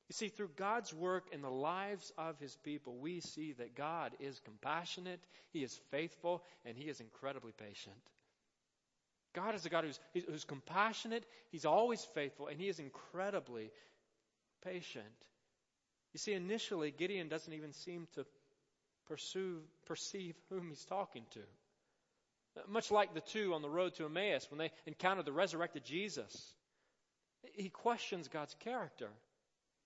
You 0.10 0.14
see, 0.14 0.28
through 0.28 0.52
God's 0.56 0.94
work 0.94 1.26
in 1.32 1.42
the 1.42 1.50
lives 1.50 2.12
of 2.18 2.40
His 2.40 2.56
people, 2.64 2.98
we 2.98 3.22
see 3.22 3.54
that 3.54 3.76
God 3.76 4.12
is 4.20 4.40
compassionate, 4.46 5.20
He 5.52 5.64
is 5.64 5.80
faithful, 5.90 6.44
and 6.66 6.78
He 6.78 6.90
is 6.90 7.00
incredibly 7.00 7.54
patient. 7.54 7.96
God 9.34 9.56
is 9.56 9.66
a 9.66 9.70
God 9.70 9.84
who's, 9.84 10.00
who's 10.28 10.46
compassionate, 10.46 11.26
He's 11.52 11.66
always 11.66 12.04
faithful, 12.14 12.48
and 12.48 12.60
He 12.60 12.70
is 12.70 12.80
incredibly 12.80 13.72
patient. 14.64 15.06
You 16.14 16.20
see, 16.20 16.34
initially, 16.34 16.92
Gideon 16.92 17.28
doesn't 17.28 17.52
even 17.52 17.74
seem 17.74 18.08
to 18.16 18.26
pursue, 19.08 19.60
perceive 19.86 20.36
whom 20.50 20.70
he's 20.70 20.86
talking 20.86 21.24
to. 21.32 21.40
Much 22.70 22.90
like 22.90 23.14
the 23.14 23.22
two 23.22 23.54
on 23.54 23.62
the 23.62 23.70
road 23.70 23.96
to 23.96 24.06
Emmaus 24.06 24.50
when 24.50 24.58
they 24.58 24.72
encountered 24.86 25.26
the 25.26 25.34
resurrected 25.34 25.84
Jesus. 25.84 26.54
He 27.54 27.70
questions 27.70 28.28
God's 28.28 28.56
character. 28.60 29.10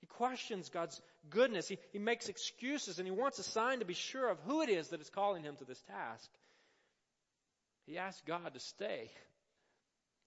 He 0.02 0.08
questions 0.08 0.70
God's 0.70 1.02
goodness. 1.30 1.68
He, 1.68 1.78
he 1.92 2.00
makes 2.00 2.30
excuses 2.30 3.00
and 3.00 3.08
he 3.08 3.12
wants 3.12 3.40
a 3.40 3.44
sign 3.44 3.80
to 3.80 3.86
be 3.86 3.94
sure 3.94 4.30
of 4.30 4.40
who 4.46 4.62
it 4.62 4.70
is 4.70 4.90
that 4.90 5.02
is 5.02 5.10
calling 5.10 5.44
him 5.44 5.56
to 5.58 5.66
this 5.66 5.82
task. 5.84 6.30
He 7.86 7.98
asks 7.98 8.22
God 8.26 8.54
to 8.54 8.60
stay 8.60 9.10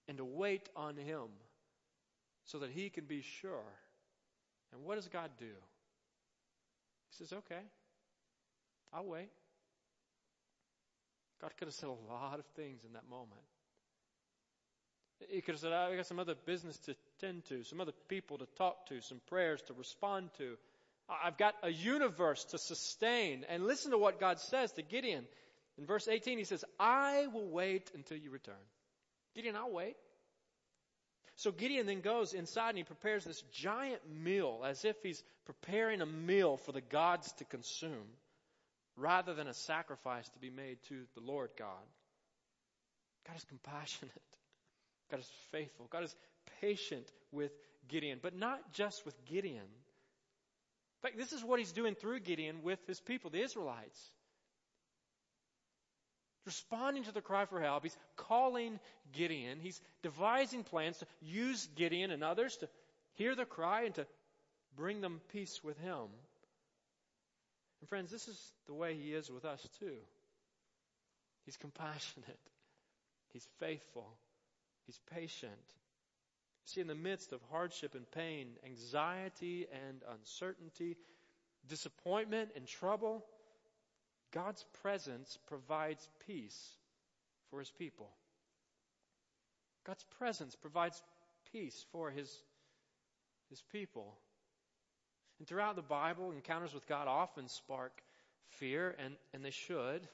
and 0.07 0.17
to 0.17 0.25
wait 0.25 0.69
on 0.75 0.95
him 0.95 1.27
so 2.45 2.59
that 2.59 2.69
he 2.69 2.89
can 2.89 3.05
be 3.05 3.21
sure. 3.41 3.63
And 4.73 4.83
what 4.83 4.95
does 4.95 5.07
God 5.07 5.29
do? 5.39 5.45
He 7.09 7.17
says, 7.17 7.33
okay, 7.33 7.61
I'll 8.93 9.05
wait. 9.05 9.29
God 11.41 11.51
could 11.57 11.67
have 11.67 11.75
said 11.75 11.89
a 11.89 12.13
lot 12.13 12.39
of 12.39 12.45
things 12.55 12.81
in 12.85 12.93
that 12.93 13.09
moment. 13.09 13.41
He 15.29 15.41
could 15.41 15.55
have 15.55 15.61
said, 15.61 15.73
I 15.73 15.95
got 15.95 16.05
some 16.05 16.19
other 16.19 16.35
business 16.45 16.77
to 16.79 16.95
to, 17.49 17.63
some 17.63 17.81
other 17.81 17.93
people 18.07 18.37
to 18.37 18.45
talk 18.57 18.87
to, 18.87 19.01
some 19.01 19.21
prayers 19.27 19.61
to 19.67 19.73
respond 19.73 20.29
to. 20.37 20.57
I've 21.09 21.37
got 21.37 21.55
a 21.63 21.69
universe 21.69 22.43
to 22.45 22.57
sustain. 22.57 23.45
And 23.49 23.65
listen 23.65 23.91
to 23.91 23.97
what 23.97 24.19
God 24.19 24.39
says 24.39 24.71
to 24.73 24.81
Gideon. 24.81 25.25
In 25.77 25.85
verse 25.85 26.07
18, 26.07 26.37
he 26.37 26.43
says, 26.43 26.63
I 26.79 27.27
will 27.27 27.47
wait 27.47 27.91
until 27.95 28.17
you 28.17 28.29
return. 28.29 28.55
Gideon, 29.35 29.55
I'll 29.55 29.71
wait. 29.71 29.95
So 31.35 31.51
Gideon 31.51 31.87
then 31.87 32.01
goes 32.01 32.33
inside 32.33 32.69
and 32.69 32.77
he 32.77 32.83
prepares 32.83 33.23
this 33.23 33.41
giant 33.51 34.01
meal 34.07 34.61
as 34.65 34.85
if 34.85 34.95
he's 35.01 35.23
preparing 35.45 36.01
a 36.01 36.05
meal 36.05 36.57
for 36.57 36.71
the 36.71 36.81
gods 36.81 37.31
to 37.33 37.45
consume 37.45 38.07
rather 38.95 39.33
than 39.33 39.47
a 39.47 39.53
sacrifice 39.53 40.29
to 40.29 40.39
be 40.39 40.51
made 40.51 40.77
to 40.89 41.03
the 41.15 41.21
Lord 41.21 41.49
God. 41.57 41.87
God 43.27 43.37
is 43.37 43.43
compassionate. 43.45 44.11
God 45.09 45.21
is 45.21 45.31
faithful. 45.51 45.87
God 45.91 46.03
is 46.03 46.15
patient 46.61 47.11
with 47.31 47.51
Gideon, 47.87 48.19
but 48.21 48.35
not 48.35 48.73
just 48.73 49.05
with 49.05 49.15
Gideon. 49.25 49.57
In 49.57 51.01
fact, 51.01 51.17
this 51.17 51.33
is 51.33 51.43
what 51.43 51.59
he's 51.59 51.73
doing 51.73 51.95
through 51.95 52.21
Gideon 52.21 52.63
with 52.63 52.79
his 52.87 52.99
people, 52.99 53.29
the 53.29 53.41
Israelites. 53.41 54.11
Responding 56.45 57.03
to 57.05 57.11
the 57.11 57.21
cry 57.21 57.45
for 57.45 57.61
help, 57.61 57.83
he's 57.83 57.97
calling 58.15 58.79
Gideon. 59.13 59.59
He's 59.61 59.79
devising 60.01 60.63
plans 60.63 60.97
to 60.97 61.05
use 61.21 61.67
Gideon 61.75 62.11
and 62.11 62.23
others 62.23 62.57
to 62.57 62.69
hear 63.13 63.35
the 63.35 63.45
cry 63.45 63.83
and 63.83 63.95
to 63.95 64.05
bring 64.75 65.01
them 65.01 65.21
peace 65.31 65.63
with 65.63 65.77
him. 65.79 66.07
And 67.79 67.89
friends, 67.89 68.11
this 68.11 68.27
is 68.27 68.53
the 68.65 68.73
way 68.73 68.95
he 68.95 69.13
is 69.13 69.29
with 69.29 69.45
us 69.45 69.65
too. 69.79 69.95
He's 71.45 71.57
compassionate. 71.57 72.39
He's 73.33 73.47
faithful. 73.59 74.07
He's 74.85 74.99
patient. 75.13 75.51
See, 76.65 76.81
in 76.81 76.87
the 76.87 76.95
midst 76.95 77.33
of 77.33 77.41
hardship 77.51 77.93
and 77.95 78.09
pain, 78.11 78.47
anxiety 78.65 79.67
and 79.87 80.01
uncertainty, 80.17 80.97
disappointment 81.67 82.51
and 82.55 82.65
trouble, 82.65 83.25
God's 84.31 84.65
presence 84.81 85.37
provides 85.47 86.07
peace 86.25 86.77
for 87.49 87.59
his 87.59 87.69
people. 87.69 88.09
God's 89.85 90.05
presence 90.17 90.55
provides 90.55 91.01
peace 91.51 91.85
for 91.91 92.09
his, 92.09 92.31
his 93.49 93.61
people. 93.71 94.15
And 95.39 95.47
throughout 95.47 95.75
the 95.75 95.81
Bible, 95.81 96.31
encounters 96.31 96.73
with 96.73 96.87
God 96.87 97.07
often 97.07 97.47
spark 97.49 98.01
fear, 98.47 98.95
and, 98.97 99.15
and 99.33 99.43
they 99.43 99.51
should. 99.51 100.07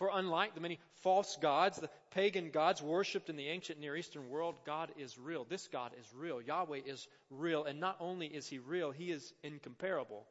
For 0.00 0.08
unlike 0.14 0.54
the 0.54 0.62
many 0.62 0.78
false 1.02 1.36
gods, 1.42 1.78
the 1.78 1.90
pagan 2.12 2.52
gods 2.52 2.80
worshipped 2.80 3.28
in 3.28 3.36
the 3.36 3.48
ancient 3.48 3.78
Near 3.78 3.94
Eastern 3.94 4.30
world, 4.30 4.54
God 4.64 4.90
is 4.96 5.18
real. 5.18 5.44
This 5.44 5.68
God 5.68 5.92
is 6.00 6.06
real. 6.14 6.40
Yahweh 6.40 6.80
is 6.86 7.06
real. 7.28 7.64
And 7.64 7.80
not 7.80 7.98
only 8.00 8.26
is 8.26 8.48
He 8.48 8.58
real, 8.60 8.92
He 8.92 9.10
is 9.10 9.34
incomparable. 9.42 10.26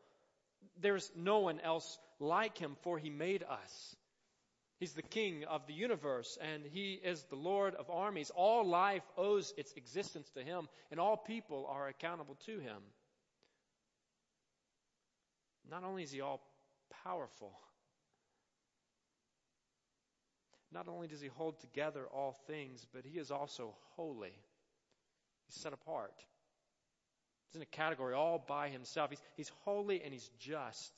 There's 0.81 1.11
no 1.15 1.37
one 1.37 1.59
else 1.59 1.99
like 2.19 2.57
Him, 2.57 2.77
for 2.81 2.97
He 2.97 3.11
made 3.11 3.43
us. 3.43 3.95
He's 4.79 4.93
the 4.93 5.03
King 5.03 5.43
of 5.43 5.67
the 5.67 5.73
universe, 5.73 6.39
and 6.41 6.63
He 6.65 6.93
is 6.93 7.21
the 7.29 7.35
Lord 7.35 7.75
of 7.75 7.91
armies. 7.91 8.31
All 8.33 8.65
life 8.65 9.03
owes 9.19 9.53
its 9.55 9.71
existence 9.73 10.31
to 10.31 10.41
Him, 10.41 10.67
and 10.89 10.99
all 10.99 11.15
people 11.15 11.67
are 11.69 11.87
accountable 11.87 12.39
to 12.47 12.57
Him. 12.57 12.81
Not 15.69 15.83
only 15.83 16.01
is 16.01 16.11
He 16.11 16.21
all 16.21 16.41
powerful, 17.03 17.51
not 20.73 20.87
only 20.87 21.07
does 21.07 21.21
He 21.21 21.27
hold 21.27 21.59
together 21.59 22.05
all 22.13 22.37
things, 22.47 22.85
but 22.93 23.05
He 23.05 23.19
is 23.19 23.31
also 23.31 23.73
holy. 23.95 24.33
He's 25.47 25.61
set 25.61 25.73
apart. 25.73 26.13
He's 27.47 27.55
in 27.55 27.61
a 27.61 27.65
category 27.65 28.13
all 28.13 28.43
by 28.47 28.69
Himself. 28.69 29.09
He's, 29.09 29.21
he's 29.35 29.51
holy 29.63 30.01
and 30.03 30.13
He's 30.13 30.29
just 30.39 30.91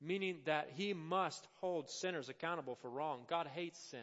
meaning 0.00 0.38
that 0.44 0.68
he 0.76 0.92
must 0.92 1.46
hold 1.60 1.88
sinners 1.88 2.28
accountable 2.28 2.76
for 2.76 2.90
wrong. 2.90 3.20
God 3.28 3.48
hates 3.54 3.78
sin. 3.90 4.00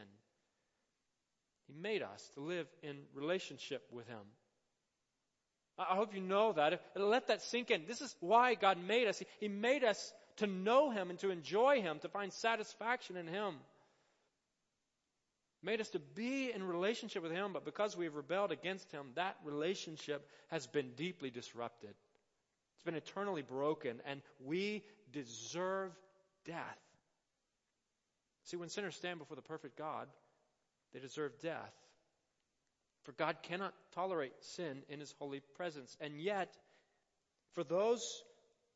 He 1.67 1.73
made 1.73 2.01
us 2.01 2.29
to 2.33 2.41
live 2.41 2.67
in 2.81 2.97
relationship 3.13 3.83
with 3.91 4.07
him. 4.07 4.25
I 5.77 5.95
hope 5.95 6.13
you 6.13 6.21
know 6.21 6.53
that. 6.53 6.81
Let 6.95 7.27
that 7.27 7.41
sink 7.41 7.71
in. 7.71 7.85
This 7.87 8.01
is 8.01 8.15
why 8.19 8.53
God 8.55 8.77
made 8.77 9.07
us. 9.07 9.21
He 9.39 9.47
made 9.47 9.83
us 9.83 10.13
to 10.37 10.47
know 10.47 10.91
him 10.91 11.09
and 11.09 11.17
to 11.19 11.31
enjoy 11.31 11.81
him, 11.81 11.99
to 11.99 12.09
find 12.09 12.31
satisfaction 12.31 13.17
in 13.17 13.27
him. 13.27 13.55
Made 15.63 15.79
us 15.79 15.89
to 15.89 15.99
be 15.99 16.51
in 16.51 16.61
relationship 16.61 17.23
with 17.23 17.31
him, 17.31 17.53
but 17.53 17.63
because 17.63 17.95
we 17.95 18.05
have 18.05 18.15
rebelled 18.15 18.51
against 18.51 18.91
him, 18.91 19.07
that 19.15 19.37
relationship 19.45 20.27
has 20.49 20.67
been 20.67 20.91
deeply 20.97 21.29
disrupted. 21.29 21.93
It's 22.75 22.83
been 22.83 22.95
eternally 22.95 23.43
broken, 23.43 24.01
and 24.05 24.21
we 24.43 24.83
deserve 25.13 25.91
death. 26.45 26.77
See, 28.43 28.57
when 28.57 28.67
sinners 28.67 28.97
stand 28.97 29.19
before 29.19 29.37
the 29.37 29.41
perfect 29.41 29.77
God, 29.77 30.09
they 30.93 30.99
deserve 30.99 31.31
death. 31.41 31.73
For 33.03 33.13
God 33.13 33.37
cannot 33.43 33.73
tolerate 33.95 34.33
sin 34.41 34.83
in 34.89 34.99
His 34.99 35.13
holy 35.17 35.41
presence. 35.55 35.95
And 36.01 36.19
yet, 36.19 36.53
for 37.53 37.63
those 37.63 38.23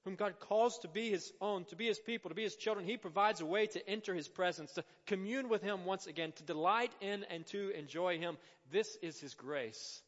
whom 0.08 0.16
God 0.16 0.40
calls 0.40 0.80
to 0.80 0.88
be 0.88 1.10
His 1.10 1.34
own, 1.42 1.66
to 1.66 1.76
be 1.76 1.86
His 1.86 2.00
people, 2.00 2.30
to 2.30 2.36
be 2.36 2.44
His 2.44 2.56
children, 2.56 2.86
He 2.86 2.96
provides 2.96 3.42
a 3.42 3.46
way 3.46 3.66
to 3.68 3.90
enter 3.90 4.14
His 4.14 4.30
presence, 4.30 4.72
to 4.74 4.86
commune 5.06 5.50
with 5.50 5.62
Him 5.62 5.84
once 5.84 6.08
again, 6.08 6.32
to 6.38 6.44
delight 6.44 6.94
in 7.02 7.26
and 7.26 7.46
to 7.48 7.72
enjoy 7.72 8.18
Him. 8.18 8.38
This 8.72 8.98
is 9.02 9.20
His 9.20 9.34
grace. 9.34 10.02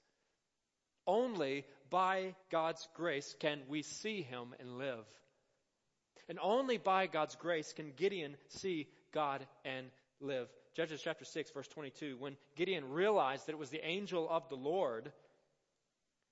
Only 1.05 1.65
by 1.89 2.33
God's 2.49 2.87
grace 2.95 3.35
can 3.41 3.59
we 3.67 3.81
see 3.81 4.21
Him 4.21 4.55
and 4.61 4.77
live. 4.77 5.03
And 6.29 6.39
only 6.41 6.77
by 6.77 7.07
God's 7.07 7.35
grace 7.35 7.73
can 7.73 7.91
Gideon 7.97 8.37
see 8.47 8.87
God 9.13 9.45
and 9.65 9.87
live. 10.21 10.47
Judges 10.77 11.01
chapter 11.03 11.25
6, 11.25 11.51
verse 11.51 11.67
22. 11.67 12.15
When 12.17 12.37
Gideon 12.55 12.89
realized 12.89 13.47
that 13.47 13.51
it 13.51 13.59
was 13.59 13.69
the 13.69 13.85
angel 13.85 14.29
of 14.29 14.47
the 14.47 14.55
Lord, 14.55 15.11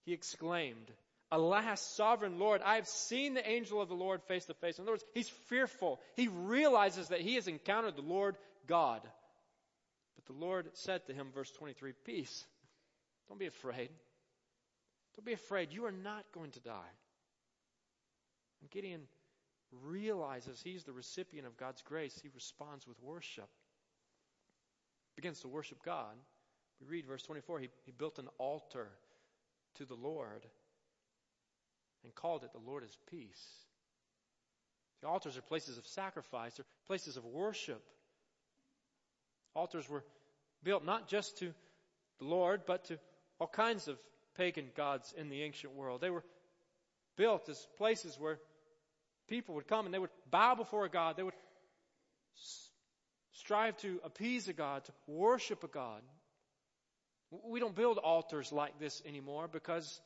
he 0.05 0.13
exclaimed, 0.13 0.89
Alas, 1.31 1.81
sovereign 1.81 2.39
Lord, 2.39 2.61
I 2.63 2.75
have 2.75 2.87
seen 2.87 3.33
the 3.33 3.47
angel 3.47 3.81
of 3.81 3.89
the 3.89 3.95
Lord 3.95 4.23
face 4.23 4.45
to 4.45 4.53
face. 4.53 4.77
In 4.77 4.83
other 4.83 4.93
words, 4.93 5.05
he's 5.13 5.29
fearful. 5.49 5.99
He 6.15 6.29
realizes 6.29 7.09
that 7.09 7.21
he 7.21 7.35
has 7.35 7.47
encountered 7.47 7.95
the 7.95 8.01
Lord 8.01 8.37
God. 8.65 9.01
But 10.15 10.25
the 10.25 10.39
Lord 10.39 10.69
said 10.73 11.05
to 11.07 11.13
him, 11.13 11.27
verse 11.33 11.51
23, 11.51 11.93
Peace. 12.05 12.45
Don't 13.27 13.39
be 13.39 13.47
afraid. 13.47 13.89
Don't 15.17 15.25
be 15.25 15.33
afraid. 15.33 15.73
You 15.73 15.85
are 15.85 15.91
not 15.91 16.23
going 16.33 16.51
to 16.51 16.61
die. 16.61 16.93
And 18.61 18.69
Gideon 18.69 19.01
realizes 19.83 20.61
he's 20.63 20.85
the 20.85 20.93
recipient 20.93 21.45
of 21.45 21.57
God's 21.57 21.81
grace, 21.81 22.17
he 22.21 22.29
responds 22.33 22.87
with 22.87 22.97
worship. 23.01 23.49
Begins 25.17 25.41
to 25.41 25.47
worship 25.47 25.83
God. 25.83 26.15
We 26.79 26.87
read 26.87 27.07
verse 27.07 27.23
24 27.23 27.59
he, 27.59 27.69
he 27.85 27.91
built 27.91 28.19
an 28.19 28.29
altar 28.37 28.87
to 29.75 29.85
the 29.85 29.95
Lord 29.95 30.45
and 32.07 32.15
called 32.15 32.43
it 32.43 32.53
the 32.53 32.69
Lord 32.69 32.83
is 32.83 32.97
peace. 33.11 33.45
The 35.01 35.07
altars 35.07 35.37
are 35.37 35.41
places 35.41 35.77
of 35.77 35.85
sacrifice, 35.85 36.55
they're 36.55 36.65
places 36.87 37.17
of 37.17 37.25
worship. 37.25 37.83
Altars 39.53 39.89
were 39.89 40.03
built 40.63 40.85
not 40.85 41.09
just 41.09 41.37
to 41.39 41.53
the 42.19 42.25
Lord, 42.25 42.61
but 42.65 42.85
to 42.85 42.97
all 43.39 43.47
kinds 43.47 43.87
of 43.87 43.97
pagan 44.37 44.69
gods 44.75 45.13
in 45.17 45.29
the 45.29 45.43
ancient 45.43 45.73
world. 45.73 45.99
They 46.01 46.09
were 46.09 46.23
built 47.17 47.49
as 47.49 47.67
places 47.77 48.17
where 48.19 48.39
people 49.27 49.55
would 49.55 49.67
come 49.67 49.85
and 49.85 49.93
they 49.93 49.99
would 49.99 50.11
bow 50.31 50.55
before 50.55 50.85
a 50.85 50.89
God. 50.89 51.17
They 51.17 51.23
would 51.23 51.33
strive 53.33 53.77
to 53.77 53.99
appease 54.03 54.47
a 54.47 54.53
God, 54.53 54.85
to 54.85 54.91
worship 55.07 55.63
a 55.63 55.67
God. 55.67 56.01
We 57.43 57.59
don't 57.59 57.75
build 57.75 57.97
altars 57.97 58.51
like 58.51 58.79
this 58.79 59.01
anymore 59.05 59.49
because 59.51 59.99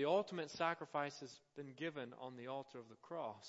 the 0.00 0.06
ultimate 0.06 0.50
sacrifice 0.52 1.20
has 1.20 1.30
been 1.58 1.74
given 1.76 2.14
on 2.22 2.34
the 2.34 2.46
altar 2.46 2.78
of 2.78 2.88
the 2.88 2.96
cross. 3.02 3.46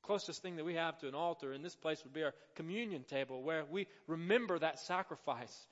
The 0.00 0.06
closest 0.06 0.42
thing 0.42 0.54
that 0.56 0.64
we 0.64 0.74
have 0.74 0.96
to 0.98 1.08
an 1.08 1.14
altar 1.16 1.52
in 1.52 1.62
this 1.62 1.74
place 1.74 2.04
would 2.04 2.12
be 2.12 2.22
our 2.22 2.34
communion 2.54 3.02
table 3.02 3.42
where 3.42 3.64
we 3.68 3.88
remember 4.06 4.56
that 4.56 4.78
sacrifice. 4.78 5.66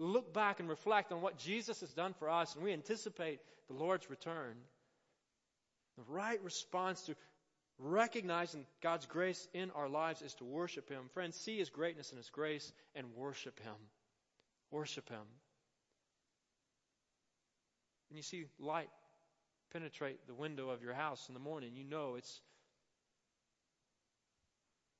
Look 0.00 0.34
back 0.34 0.58
and 0.58 0.68
reflect 0.68 1.12
on 1.12 1.22
what 1.22 1.38
Jesus 1.38 1.80
has 1.80 1.90
done 1.90 2.12
for 2.18 2.28
us 2.28 2.56
and 2.56 2.64
we 2.64 2.72
anticipate 2.72 3.38
the 3.68 3.74
Lord's 3.74 4.10
return. 4.10 4.56
The 5.96 6.12
right 6.12 6.42
response 6.42 7.02
to 7.02 7.14
recognizing 7.78 8.66
God's 8.82 9.06
grace 9.06 9.46
in 9.54 9.70
our 9.70 9.88
lives 9.88 10.22
is 10.22 10.34
to 10.34 10.44
worship 10.44 10.88
Him. 10.88 11.04
Friends, 11.14 11.36
see 11.36 11.58
His 11.58 11.70
greatness 11.70 12.10
and 12.10 12.18
His 12.18 12.30
grace 12.30 12.72
and 12.96 13.14
worship 13.14 13.60
Him. 13.60 13.76
Worship 14.72 15.08
Him. 15.08 15.22
When 18.08 18.16
you 18.16 18.22
see 18.22 18.46
light 18.58 18.88
penetrate 19.72 20.26
the 20.26 20.34
window 20.34 20.70
of 20.70 20.82
your 20.82 20.94
house 20.94 21.28
in 21.28 21.34
the 21.34 21.40
morning, 21.40 21.72
you 21.74 21.84
know 21.84 22.14
it's 22.16 22.40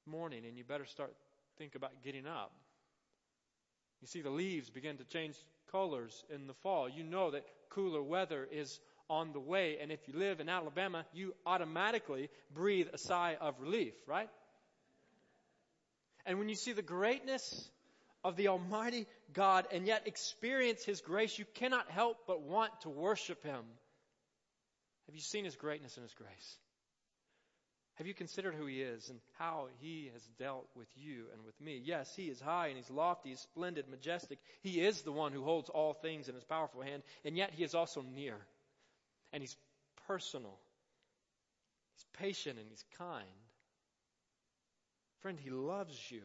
morning 0.06 0.44
and 0.46 0.56
you 0.56 0.64
better 0.64 0.86
start 0.86 1.12
think 1.58 1.74
about 1.74 2.02
getting 2.02 2.26
up. 2.26 2.52
You 4.00 4.06
see 4.06 4.20
the 4.20 4.30
leaves 4.30 4.70
begin 4.70 4.96
to 4.98 5.04
change 5.04 5.34
colors 5.72 6.24
in 6.32 6.46
the 6.46 6.54
fall. 6.54 6.88
You 6.88 7.02
know 7.02 7.30
that 7.32 7.44
cooler 7.70 8.02
weather 8.02 8.46
is 8.50 8.78
on 9.10 9.32
the 9.32 9.40
way. 9.40 9.78
And 9.80 9.90
if 9.90 10.00
you 10.06 10.14
live 10.16 10.40
in 10.40 10.48
Alabama, 10.48 11.04
you 11.12 11.34
automatically 11.46 12.28
breathe 12.54 12.88
a 12.92 12.98
sigh 12.98 13.36
of 13.40 13.60
relief, 13.60 13.94
right? 14.06 14.28
And 16.26 16.38
when 16.38 16.48
you 16.48 16.54
see 16.54 16.72
the 16.72 16.82
greatness 16.82 17.70
of 18.24 18.37
the 18.37 18.48
Almighty 18.48 19.07
God 19.33 19.66
and 19.72 19.87
yet 19.87 20.07
experience 20.07 20.85
His 20.85 21.00
grace, 21.00 21.38
you 21.38 21.44
cannot 21.54 21.90
help 21.90 22.18
but 22.26 22.42
want 22.42 22.72
to 22.83 22.88
worship 22.88 23.42
Him. 23.42 23.64
Have 25.07 25.14
you 25.14 25.20
seen 25.20 25.44
His 25.44 25.57
greatness 25.57 25.96
and 25.96 26.04
His 26.04 26.14
grace? 26.14 26.59
Have 27.94 28.07
you 28.07 28.14
considered 28.14 28.54
who 28.54 28.66
He 28.66 28.81
is 28.81 29.09
and 29.09 29.18
how 29.38 29.68
He 29.81 30.11
has 30.12 30.22
dealt 30.38 30.68
with 30.76 30.88
you 30.96 31.24
and 31.33 31.44
with 31.44 31.61
me? 31.61 31.81
Yes, 31.85 32.12
He 32.14 32.24
is 32.24 32.40
high 32.40 32.68
and 32.68 32.76
He's 32.76 32.90
lofty, 32.90 33.31
He's 33.31 33.40
splendid, 33.40 33.88
majestic. 33.88 34.38
He 34.62 34.81
is 34.81 35.02
the 35.02 35.12
one 35.12 35.33
who 35.33 35.42
holds 35.42 35.68
all 35.68 35.94
things 35.94 36.28
in 36.28 36.35
His 36.35 36.44
powerful 36.44 36.83
hand, 36.83 37.02
and 37.24 37.37
yet 37.37 37.52
He 37.52 37.64
is 37.64 37.74
also 37.74 38.02
near 38.02 38.37
and 39.33 39.42
He's 39.42 39.57
personal. 40.07 40.59
He's 41.94 42.07
patient 42.20 42.59
and 42.59 42.68
He's 42.68 42.85
kind. 42.98 43.26
Friend, 45.20 45.38
He 45.40 45.50
loves 45.50 45.98
you. 46.11 46.22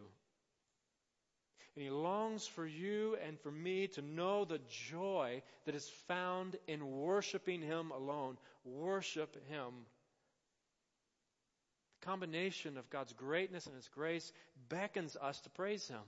And 1.76 1.84
He 1.84 1.90
longs 1.90 2.46
for 2.46 2.66
you 2.66 3.18
and 3.26 3.40
for 3.40 3.52
me 3.52 3.88
to 3.90 4.02
know 4.02 4.46
the 4.46 4.60
joy 4.90 5.42
that 5.66 5.76
is 5.76 5.90
found 6.08 6.56
in 6.68 6.86
worshiping 6.86 7.62
Him 7.62 7.92
alone. 7.92 8.38
Worship 8.64 9.36
Him. 9.50 9.72
The 12.00 12.06
combination 12.06 12.78
of 12.78 12.90
God's 12.90 13.14
greatness 13.14 13.66
and 13.66 13.76
His 13.76 13.88
grace 13.88 14.32
beckons 14.70 15.18
us 15.20 15.40
to 15.42 15.50
praise 15.50 15.88
Him. 15.88 16.04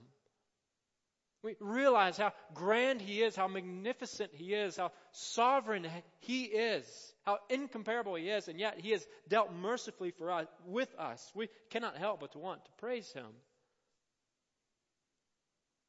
We 1.42 1.56
realize 1.60 2.16
how 2.16 2.32
grand 2.54 3.00
He 3.00 3.22
is, 3.22 3.36
how 3.36 3.48
magnificent 3.48 4.30
He 4.34 4.54
is, 4.54 4.76
how 4.76 4.92
sovereign 5.12 5.86
He 6.20 6.44
is, 6.44 6.84
how 7.24 7.38
incomparable 7.48 8.14
He 8.14 8.28
is, 8.28 8.48
and 8.48 8.58
yet 8.58 8.80
He 8.80 8.90
has 8.92 9.06
dealt 9.28 9.52
mercifully 9.52 10.12
for 10.12 10.30
us, 10.30 10.46
with 10.66 10.92
us. 10.98 11.30
We 11.34 11.48
cannot 11.70 11.96
help 11.96 12.20
but 12.20 12.32
to 12.32 12.38
want 12.38 12.64
to 12.64 12.70
praise 12.78 13.12
Him. 13.12 13.26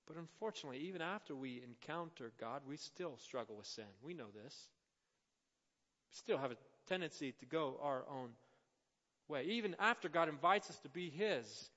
But 0.08 0.17
unfortunately, 0.17 0.80
even 0.88 1.02
after 1.02 1.36
we 1.36 1.62
encounter 1.63 2.32
God, 2.39 2.62
we 2.67 2.78
still 2.78 3.17
struggle 3.17 3.58
with 3.58 3.67
sin. 3.67 3.86
We 4.02 4.13
know 4.13 4.28
this. 4.43 4.56
We 6.12 6.17
still 6.17 6.38
have 6.38 6.52
a 6.52 6.58
tendency 6.88 7.34
to 7.39 7.46
go 7.46 7.78
our 7.82 8.04
own 8.10 8.30
way. 9.28 9.43
Even 9.43 9.76
after 9.80 10.08
God 10.08 10.30
invites 10.30 10.70
us 10.70 10.78
to 10.80 10.89
be 10.89 11.10
His 11.10 11.70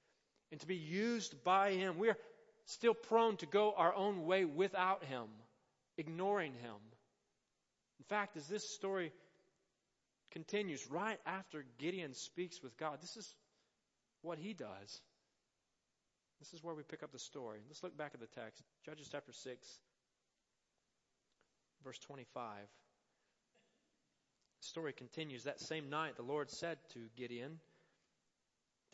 and 0.52 0.60
to 0.60 0.66
be 0.66 0.76
used 0.76 1.42
by 1.42 1.72
Him, 1.72 1.98
we 1.98 2.08
are 2.08 2.16
still 2.66 2.94
prone 2.94 3.36
to 3.38 3.46
go 3.46 3.74
our 3.76 3.94
own 3.94 4.24
way 4.24 4.44
without 4.44 5.04
Him, 5.04 5.26
ignoring 5.98 6.52
Him. 6.52 6.76
In 7.98 8.04
fact, 8.04 8.36
as 8.36 8.46
this 8.46 8.72
story 8.72 9.12
continues, 10.30 10.88
right 10.88 11.18
after 11.26 11.64
Gideon 11.78 12.14
speaks 12.14 12.62
with 12.62 12.76
God, 12.76 13.00
this 13.02 13.16
is 13.16 13.34
what 14.22 14.38
he 14.38 14.54
does. 14.54 15.00
This 16.40 16.54
is 16.54 16.64
where 16.64 16.74
we 16.74 16.82
pick 16.82 17.02
up 17.02 17.12
the 17.12 17.18
story. 17.18 17.60
Let's 17.68 17.82
look 17.82 17.96
back 17.96 18.12
at 18.14 18.20
the 18.20 18.40
text. 18.40 18.62
Judges 18.84 19.08
chapter 19.12 19.32
6, 19.32 19.78
verse 21.84 21.98
25. 21.98 22.44
The 24.60 24.66
story 24.66 24.94
continues. 24.94 25.44
That 25.44 25.60
same 25.60 25.90
night, 25.90 26.16
the 26.16 26.22
Lord 26.22 26.50
said 26.50 26.78
to 26.94 27.00
Gideon, 27.16 27.58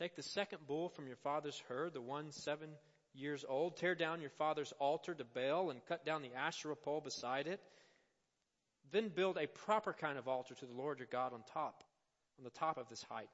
Take 0.01 0.17
the 0.17 0.23
second 0.23 0.67
bull 0.67 0.89
from 0.89 1.07
your 1.07 1.17
father's 1.17 1.63
herd, 1.69 1.95
the 1.95 2.01
one 2.01 2.33
seven 2.33 2.69
years 3.15 3.45
old. 3.49 3.77
Tear 3.77 3.95
down 3.95 4.21
your 4.21 4.31
father's 4.31 4.73
altar 4.79 5.15
to 5.15 5.25
Baal 5.25 5.71
and 5.71 5.81
cut 5.87 6.05
down 6.05 6.23
the 6.23 6.35
Asherah 6.37 6.77
pole 6.77 7.01
beside 7.01 7.47
it. 7.47 7.61
Then 8.91 9.09
build 9.09 9.39
a 9.39 9.47
proper 9.47 9.93
kind 9.93 10.19
of 10.19 10.29
altar 10.29 10.55
to 10.55 10.67
the 10.67 10.75
Lord 10.75 10.99
your 10.99 11.09
God 11.11 11.33
on 11.33 11.43
top, 11.53 11.85
on 12.39 12.45
the 12.45 12.51
top 12.51 12.77
of 12.77 12.89
this 12.89 13.03
height. 13.05 13.31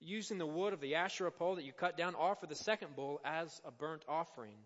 Using 0.00 0.38
the 0.38 0.46
wood 0.46 0.72
of 0.72 0.80
the 0.80 0.94
Asherah 0.94 1.32
pole 1.32 1.56
that 1.56 1.64
you 1.64 1.72
cut 1.72 1.96
down, 1.96 2.14
offer 2.14 2.46
the 2.46 2.54
second 2.54 2.94
bull 2.94 3.20
as 3.24 3.60
a 3.64 3.70
burnt 3.70 4.04
offering. 4.08 4.56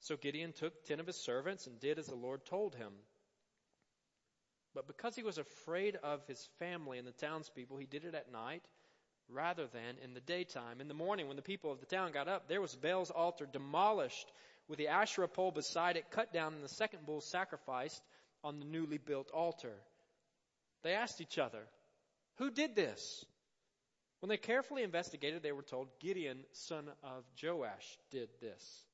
So 0.00 0.16
Gideon 0.16 0.52
took 0.52 0.84
ten 0.84 1.00
of 1.00 1.06
his 1.06 1.22
servants 1.22 1.66
and 1.66 1.80
did 1.80 1.98
as 1.98 2.06
the 2.06 2.14
Lord 2.14 2.44
told 2.44 2.74
him. 2.74 2.92
But 4.74 4.88
because 4.88 5.14
he 5.14 5.22
was 5.22 5.38
afraid 5.38 5.96
of 6.02 6.26
his 6.26 6.48
family 6.58 6.98
and 6.98 7.06
the 7.06 7.12
townspeople, 7.12 7.76
he 7.76 7.86
did 7.86 8.04
it 8.04 8.14
at 8.14 8.32
night 8.32 8.62
rather 9.28 9.66
than 9.66 9.96
in 10.02 10.14
the 10.14 10.20
daytime. 10.20 10.80
In 10.80 10.88
the 10.88 10.94
morning, 10.94 11.28
when 11.28 11.36
the 11.36 11.42
people 11.42 11.72
of 11.72 11.80
the 11.80 11.86
town 11.86 12.12
got 12.12 12.28
up, 12.28 12.48
there 12.48 12.60
was 12.60 12.74
Baal's 12.74 13.10
altar 13.10 13.46
demolished 13.50 14.30
with 14.68 14.78
the 14.78 14.88
Asherah 14.88 15.28
pole 15.28 15.52
beside 15.52 15.96
it 15.96 16.10
cut 16.10 16.32
down 16.32 16.54
and 16.54 16.62
the 16.62 16.68
second 16.68 17.06
bull 17.06 17.20
sacrificed 17.20 18.02
on 18.42 18.58
the 18.58 18.64
newly 18.64 18.98
built 18.98 19.30
altar. 19.30 19.74
They 20.82 20.92
asked 20.92 21.20
each 21.20 21.38
other, 21.38 21.62
Who 22.36 22.50
did 22.50 22.74
this? 22.74 23.24
When 24.24 24.30
they 24.30 24.38
carefully 24.38 24.82
investigated, 24.82 25.42
they 25.42 25.52
were 25.52 25.60
told 25.60 25.88
Gideon, 26.00 26.46
son 26.52 26.88
of 27.02 27.24
Joash, 27.42 27.98
did 28.10 28.30
this. 28.40 28.86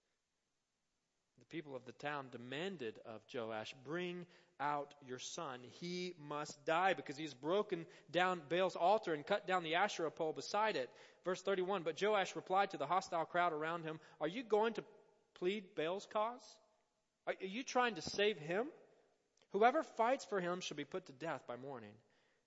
The 1.39 1.45
people 1.45 1.77
of 1.77 1.85
the 1.85 1.93
town 1.93 2.27
demanded 2.33 2.99
of 3.07 3.21
Joash, 3.33 3.73
Bring 3.85 4.27
out 4.59 4.93
your 5.07 5.21
son. 5.21 5.61
He 5.79 6.15
must 6.19 6.65
die 6.65 6.95
because 6.95 7.17
he 7.17 7.23
has 7.23 7.33
broken 7.33 7.87
down 8.11 8.43
Baal's 8.49 8.75
altar 8.75 9.15
and 9.15 9.25
cut 9.25 9.47
down 9.47 9.63
the 9.63 9.77
Asherah 9.77 10.11
pole 10.11 10.33
beside 10.33 10.75
it. 10.75 10.91
Verse 11.25 11.41
31 11.41 11.85
But 11.85 12.03
Joash 12.03 12.35
replied 12.35 12.73
to 12.73 12.77
the 12.77 12.87
hostile 12.87 13.25
crowd 13.25 13.53
around 13.53 13.85
him, 13.85 14.01
Are 14.21 14.27
you 14.27 14.43
going 14.43 14.73
to 14.73 14.85
plead 15.35 15.77
Baal's 15.77 16.09
cause? 16.13 16.43
Are 17.29 17.35
you 17.39 17.63
trying 17.63 17.95
to 17.95 18.03
save 18.03 18.37
him? 18.37 18.67
Whoever 19.53 19.85
fights 19.85 20.25
for 20.25 20.41
him 20.41 20.61
shall 20.61 20.77
be 20.77 20.85
put 20.85 21.07
to 21.07 21.13
death 21.13 21.43
by 21.47 21.55
morning. 21.55 21.93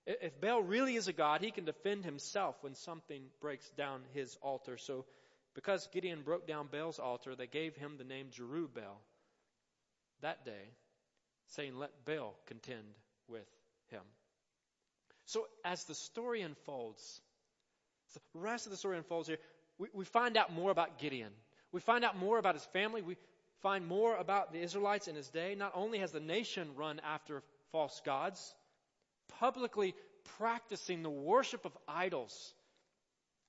If 0.06 0.38
Baal 0.40 0.62
really 0.62 0.96
is 0.96 1.08
a 1.08 1.12
god, 1.12 1.40
he 1.40 1.50
can 1.50 1.64
defend 1.64 2.04
himself 2.04 2.56
when 2.60 2.74
something 2.74 3.22
breaks 3.40 3.68
down 3.70 4.02
his 4.12 4.36
altar. 4.42 4.76
So, 4.76 5.06
because 5.54 5.88
Gideon 5.92 6.22
broke 6.22 6.46
down 6.46 6.68
Baal's 6.70 6.98
altar, 6.98 7.34
they 7.34 7.46
gave 7.46 7.74
him 7.76 7.96
the 7.96 8.04
name 8.04 8.26
Jerubbaal 8.28 8.98
that 10.20 10.44
day, 10.44 10.70
saying, 11.48 11.78
Let 11.78 12.04
Baal 12.04 12.34
contend 12.46 12.84
with 13.28 13.46
him. 13.90 14.02
So, 15.26 15.46
as 15.64 15.84
the 15.84 15.94
story 15.94 16.42
unfolds, 16.42 17.20
the 18.12 18.20
rest 18.34 18.66
of 18.66 18.72
the 18.72 18.76
story 18.76 18.98
unfolds 18.98 19.28
here, 19.28 19.38
we, 19.78 19.88
we 19.94 20.04
find 20.04 20.36
out 20.36 20.52
more 20.52 20.70
about 20.70 20.98
Gideon. 20.98 21.32
We 21.72 21.80
find 21.80 22.04
out 22.04 22.16
more 22.16 22.38
about 22.38 22.54
his 22.54 22.64
family. 22.66 23.00
We 23.00 23.16
find 23.62 23.86
more 23.86 24.16
about 24.16 24.52
the 24.52 24.60
Israelites 24.60 25.08
in 25.08 25.16
his 25.16 25.28
day. 25.28 25.54
Not 25.54 25.72
only 25.74 25.98
has 25.98 26.12
the 26.12 26.20
nation 26.20 26.68
run 26.76 27.00
after 27.00 27.42
false 27.72 28.00
gods, 28.04 28.54
publicly 29.40 29.94
practicing 30.38 31.02
the 31.02 31.10
worship 31.10 31.64
of 31.64 31.76
idols. 31.86 32.54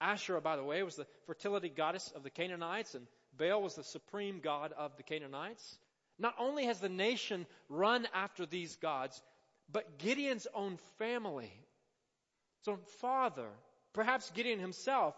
Asherah, 0.01 0.41
by 0.41 0.55
the 0.55 0.63
way, 0.63 0.83
was 0.83 0.95
the 0.95 1.07
fertility 1.25 1.69
goddess 1.69 2.11
of 2.15 2.23
the 2.23 2.29
Canaanites, 2.29 2.95
and 2.95 3.07
Baal 3.37 3.61
was 3.61 3.75
the 3.75 3.83
supreme 3.83 4.39
god 4.39 4.73
of 4.77 4.95
the 4.97 5.03
Canaanites. 5.03 5.77
Not 6.17 6.35
only 6.39 6.65
has 6.65 6.79
the 6.79 6.89
nation 6.89 7.45
run 7.69 8.07
after 8.13 8.45
these 8.45 8.75
gods, 8.77 9.21
but 9.71 9.97
Gideon's 9.97 10.47
own 10.53 10.77
family, 10.97 11.51
his 12.59 12.73
own 12.73 12.81
father, 12.99 13.49
perhaps 13.93 14.29
Gideon 14.31 14.59
himself, 14.59 15.15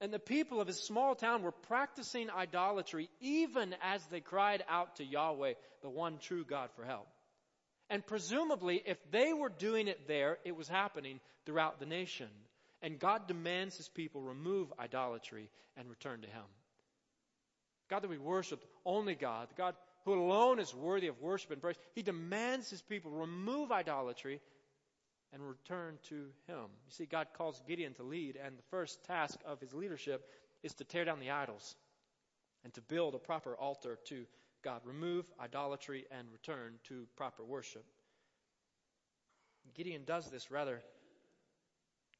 and 0.00 0.12
the 0.12 0.18
people 0.18 0.60
of 0.60 0.66
his 0.66 0.82
small 0.82 1.14
town 1.14 1.42
were 1.42 1.52
practicing 1.52 2.30
idolatry 2.30 3.08
even 3.20 3.74
as 3.82 4.04
they 4.06 4.20
cried 4.20 4.64
out 4.68 4.96
to 4.96 5.04
Yahweh, 5.04 5.54
the 5.82 5.90
one 5.90 6.18
true 6.18 6.44
God, 6.44 6.70
for 6.76 6.84
help. 6.84 7.08
And 7.90 8.06
presumably, 8.06 8.82
if 8.84 8.98
they 9.10 9.32
were 9.32 9.50
doing 9.50 9.88
it 9.88 10.08
there, 10.08 10.38
it 10.44 10.56
was 10.56 10.68
happening 10.68 11.20
throughout 11.44 11.78
the 11.78 11.86
nation. 11.86 12.28
And 12.82 12.98
God 12.98 13.28
demands 13.28 13.76
his 13.76 13.88
people 13.88 14.20
remove 14.20 14.72
idolatry 14.78 15.50
and 15.76 15.88
return 15.88 16.22
to 16.22 16.28
him. 16.28 16.44
God 17.90 18.02
that 18.02 18.10
we 18.10 18.18
worship, 18.18 18.64
only 18.84 19.14
God, 19.14 19.48
God 19.56 19.74
who 20.04 20.14
alone 20.14 20.58
is 20.58 20.74
worthy 20.74 21.08
of 21.08 21.20
worship 21.20 21.50
and 21.50 21.60
praise, 21.60 21.76
he 21.94 22.02
demands 22.02 22.70
his 22.70 22.82
people 22.82 23.10
remove 23.10 23.72
idolatry 23.72 24.40
and 25.34 25.42
return 25.42 25.98
to 26.08 26.14
Him. 26.46 26.70
You 26.86 26.90
see, 26.90 27.06
God 27.06 27.26
calls 27.36 27.60
Gideon 27.66 27.92
to 27.94 28.04
lead, 28.04 28.36
and 28.42 28.56
the 28.56 28.62
first 28.70 29.04
task 29.04 29.38
of 29.44 29.60
his 29.60 29.74
leadership 29.74 30.24
is 30.62 30.72
to 30.74 30.84
tear 30.84 31.04
down 31.04 31.18
the 31.18 31.32
idols 31.32 31.74
and 32.62 32.72
to 32.74 32.80
build 32.80 33.14
a 33.14 33.18
proper 33.18 33.54
altar 33.56 33.98
to 34.08 34.24
God. 34.64 34.80
Remove 34.84 35.30
idolatry 35.38 36.06
and 36.10 36.26
return 36.32 36.74
to 36.88 37.06
proper 37.16 37.44
worship. 37.44 37.84
Gideon 39.74 40.04
does 40.04 40.30
this 40.30 40.50
rather 40.50 40.80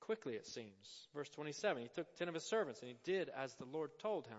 quickly, 0.00 0.34
it 0.34 0.46
seems. 0.46 1.08
Verse 1.14 1.28
27 1.30 1.82
He 1.82 1.88
took 1.88 2.14
ten 2.16 2.28
of 2.28 2.34
his 2.34 2.44
servants, 2.44 2.80
and 2.80 2.90
he 2.90 2.96
did 3.10 3.30
as 3.36 3.54
the 3.54 3.64
Lord 3.64 3.90
told 4.00 4.26
him. 4.26 4.38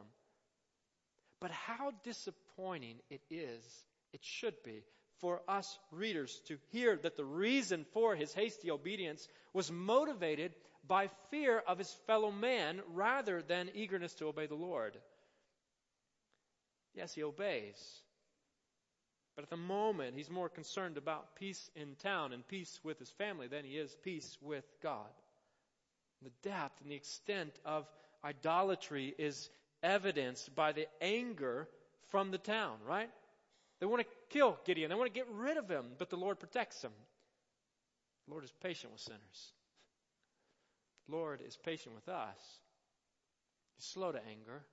But 1.41 1.51
how 1.51 1.91
disappointing 2.03 2.97
it 3.09 3.21
is, 3.29 3.63
it 4.13 4.23
should 4.23 4.55
be, 4.63 4.83
for 5.19 5.41
us 5.47 5.77
readers 5.91 6.41
to 6.47 6.57
hear 6.71 6.97
that 6.97 7.17
the 7.17 7.25
reason 7.25 7.85
for 7.93 8.15
his 8.15 8.33
hasty 8.33 8.71
obedience 8.71 9.27
was 9.53 9.71
motivated 9.71 10.53
by 10.87 11.09
fear 11.31 11.59
of 11.67 11.77
his 11.77 11.91
fellow 12.05 12.31
man 12.31 12.81
rather 12.93 13.41
than 13.41 13.69
eagerness 13.73 14.13
to 14.15 14.27
obey 14.27 14.45
the 14.45 14.55
Lord. 14.55 14.97
Yes, 16.95 17.13
he 17.13 17.23
obeys. 17.23 18.01
But 19.35 19.43
at 19.43 19.49
the 19.49 19.57
moment, 19.57 20.15
he's 20.15 20.29
more 20.29 20.47
concerned 20.47 20.97
about 20.97 21.35
peace 21.35 21.69
in 21.75 21.95
town 21.95 22.31
and 22.31 22.47
peace 22.47 22.79
with 22.83 22.99
his 22.99 23.09
family 23.11 23.47
than 23.47 23.65
he 23.65 23.77
is 23.77 23.95
peace 24.03 24.37
with 24.41 24.63
God. 24.81 25.09
The 26.21 26.31
depth 26.41 26.81
and 26.81 26.89
the 26.89 26.95
extent 26.95 27.59
of 27.65 27.85
idolatry 28.23 29.13
is 29.17 29.49
evidenced 29.83 30.55
by 30.55 30.71
the 30.71 30.87
anger 31.01 31.67
from 32.07 32.31
the 32.31 32.37
town, 32.37 32.77
right? 32.87 33.09
They 33.79 33.85
want 33.85 34.01
to 34.03 34.07
kill 34.29 34.57
Gideon. 34.65 34.89
They 34.89 34.95
want 34.95 35.13
to 35.13 35.19
get 35.19 35.27
rid 35.29 35.57
of 35.57 35.69
him, 35.69 35.85
but 35.97 36.09
the 36.09 36.15
Lord 36.15 36.39
protects 36.39 36.81
him. 36.81 36.93
The 38.25 38.31
Lord 38.31 38.45
is 38.45 38.53
patient 38.63 38.93
with 38.93 39.01
sinners. 39.01 39.51
The 41.07 41.15
Lord 41.15 41.41
is 41.45 41.57
patient 41.57 41.93
with 41.93 42.07
us. 42.07 42.39
He's 43.75 43.85
slow 43.85 44.13
to 44.13 44.21
anger. 44.29 44.63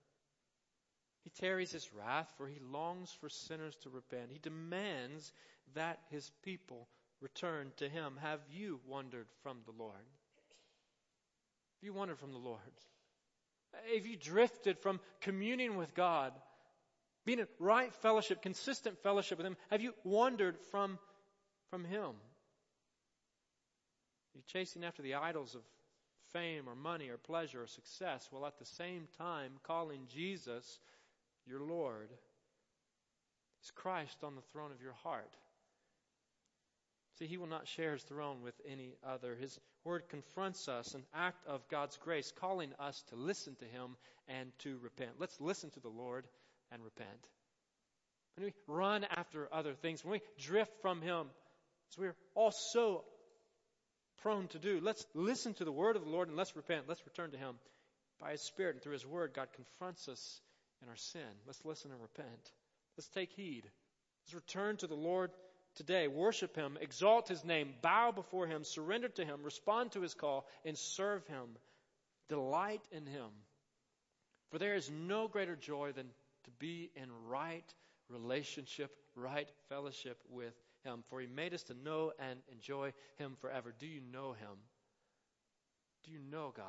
He 1.25 1.31
tarries 1.31 1.71
his 1.71 1.93
wrath, 1.95 2.33
for 2.37 2.47
he 2.47 2.59
longs 2.61 3.13
for 3.21 3.29
sinners 3.29 3.77
to 3.83 3.91
repent. 3.91 4.31
He 4.31 4.39
demands 4.39 5.33
that 5.75 6.01
his 6.11 6.31
people 6.43 6.89
return 7.21 7.73
to 7.77 7.89
him. 7.89 8.19
Have 8.21 8.41
you 8.51 8.81
wandered 8.87 9.27
from 9.43 9.59
the 9.65 9.73
Lord? 9.73 9.95
Have 9.95 11.85
you 11.85 11.93
wandered 11.93 12.19
from 12.19 12.33
the 12.33 12.39
Lord? 12.39 12.61
Have 13.95 14.07
you 14.07 14.17
drifted 14.17 14.79
from 14.81 15.01
communing 15.21 15.77
with 15.77 15.95
God? 15.95 16.33
being 17.25 17.39
in 17.39 17.47
right 17.59 17.93
fellowship, 17.95 18.43
consistent 18.43 18.99
fellowship 19.03 19.39
with 19.39 19.47
Him? 19.47 19.57
Have 19.71 19.81
you 19.81 19.95
wandered 20.05 20.59
from, 20.71 20.99
from 21.71 21.85
Him? 21.85 22.11
Are 24.35 24.35
you 24.35 24.43
chasing 24.47 24.85
after 24.85 25.03
the 25.03 25.15
idols 25.15 25.55
of 25.55 25.63
fame 26.33 26.69
or 26.69 26.75
money 26.75 27.11
or 27.11 27.19
pleasure 27.19 27.63
or 27.63 27.67
success 27.67 28.27
while 28.31 28.47
at 28.47 28.59
the 28.59 28.65
same 28.65 29.07
time 29.19 29.53
calling 29.63 30.07
Jesus 30.09 30.81
your 31.47 31.61
Lord? 31.61 32.11
is 33.63 33.71
Christ 33.71 34.25
on 34.25 34.35
the 34.35 34.43
throne 34.53 34.73
of 34.73 34.83
your 34.83 34.95
heart. 35.05 35.37
See, 37.19 37.27
he 37.27 37.37
will 37.37 37.47
not 37.47 37.69
share 37.69 37.93
his 37.93 38.03
throne 38.03 38.43
with 38.43 38.55
any 38.69 38.95
other. 39.07 39.37
His 39.37 39.59
word 39.85 40.09
confronts 40.09 40.69
us, 40.69 40.95
an 40.95 41.05
act 41.15 41.47
of 41.47 41.69
God's 41.69 41.97
grace, 41.99 42.33
calling 42.41 42.73
us 42.79 43.03
to 43.11 43.17
listen 43.17 43.55
to 43.57 43.65
him 43.67 43.97
and 44.27 44.51
to 44.61 44.79
repent. 44.83 45.13
Let's 45.19 45.41
listen 45.41 45.71
to 45.71 45.81
the 45.81 45.89
Lord 45.89 46.27
and 46.73 46.83
repent. 46.83 47.29
When 48.37 48.47
we 48.47 48.53
run 48.67 49.05
after 49.05 49.49
other 49.53 49.75
things, 49.75 50.05
when 50.05 50.13
we 50.13 50.43
drift 50.43 50.73
from 50.81 51.03
him, 51.03 51.27
as 51.91 51.99
we're 51.99 52.17
all 52.35 52.53
so 52.73 53.05
prone 54.23 54.49
to 54.49 54.59
do, 54.59 54.81
let's 54.83 55.05
listen 55.15 55.53
to 55.55 55.65
the 55.65 55.73
word 55.73 55.97
of 55.97 56.05
the 56.05 56.11
Lord 56.11 56.29
and 56.29 56.37
let's 56.37 56.57
repent. 56.57 56.85
Let's 56.89 57.05
return 57.05 57.31
to 57.33 57.39
him. 57.39 57.57
By 58.19 58.33
his 58.33 58.43
Spirit 58.43 58.77
and 58.77 58.83
through 58.83 58.95
his 58.95 59.07
word, 59.07 59.33
God 59.35 59.49
confronts 59.55 60.09
us 60.09 60.41
in 60.83 60.89
our 60.89 60.97
sin. 60.97 61.21
Let's 61.47 61.65
listen 61.65 61.91
and 61.91 62.01
repent. 62.01 62.53
Let's 62.97 63.09
take 63.09 63.33
heed. 63.33 63.65
Let's 64.25 64.35
return 64.35 64.77
to 64.79 64.87
the 64.87 64.95
Lord 64.95 65.31
today. 65.77 66.09
Worship 66.09 66.55
Him, 66.55 66.79
exalt 66.81 67.29
His 67.29 67.45
name, 67.45 67.73
bow 67.83 68.13
before 68.13 68.47
Him, 68.47 68.65
surrender 68.65 69.09
to 69.09 69.25
Him, 69.25 69.43
respond 69.43 69.93
to 69.93 70.03
His 70.03 70.15
call, 70.15 70.47
and 70.65 70.77
serve 70.77 71.27
Him. 71.27 71.57
Delight 72.29 72.83
in 72.91 73.07
Him. 73.07 73.29
For 74.51 74.59
there 74.59 74.75
is 74.75 74.91
no 74.91 75.29
greater 75.29 75.57
joy 75.57 75.93
than 75.93 76.07
to 76.45 76.51
be 76.59 76.91
in 76.97 77.09
right 77.29 77.65
relationship, 78.11 78.91
right 79.17 79.49
fellowship 79.69 80.19
with 80.31 80.55
Him. 80.85 81.05
For 81.09 81.21
He 81.21 81.27
made 81.27 81.55
us 81.55 81.63
to 81.65 81.75
know 81.75 82.13
and 82.19 82.39
enjoy 82.53 82.93
Him 83.17 83.37
forever. 83.41 83.75
Do 83.79 83.87
you 83.87 84.01
know 84.13 84.33
Him? 84.33 84.59
Do 86.05 86.13
you 86.13 86.19
know 86.31 86.53
God? 86.55 86.67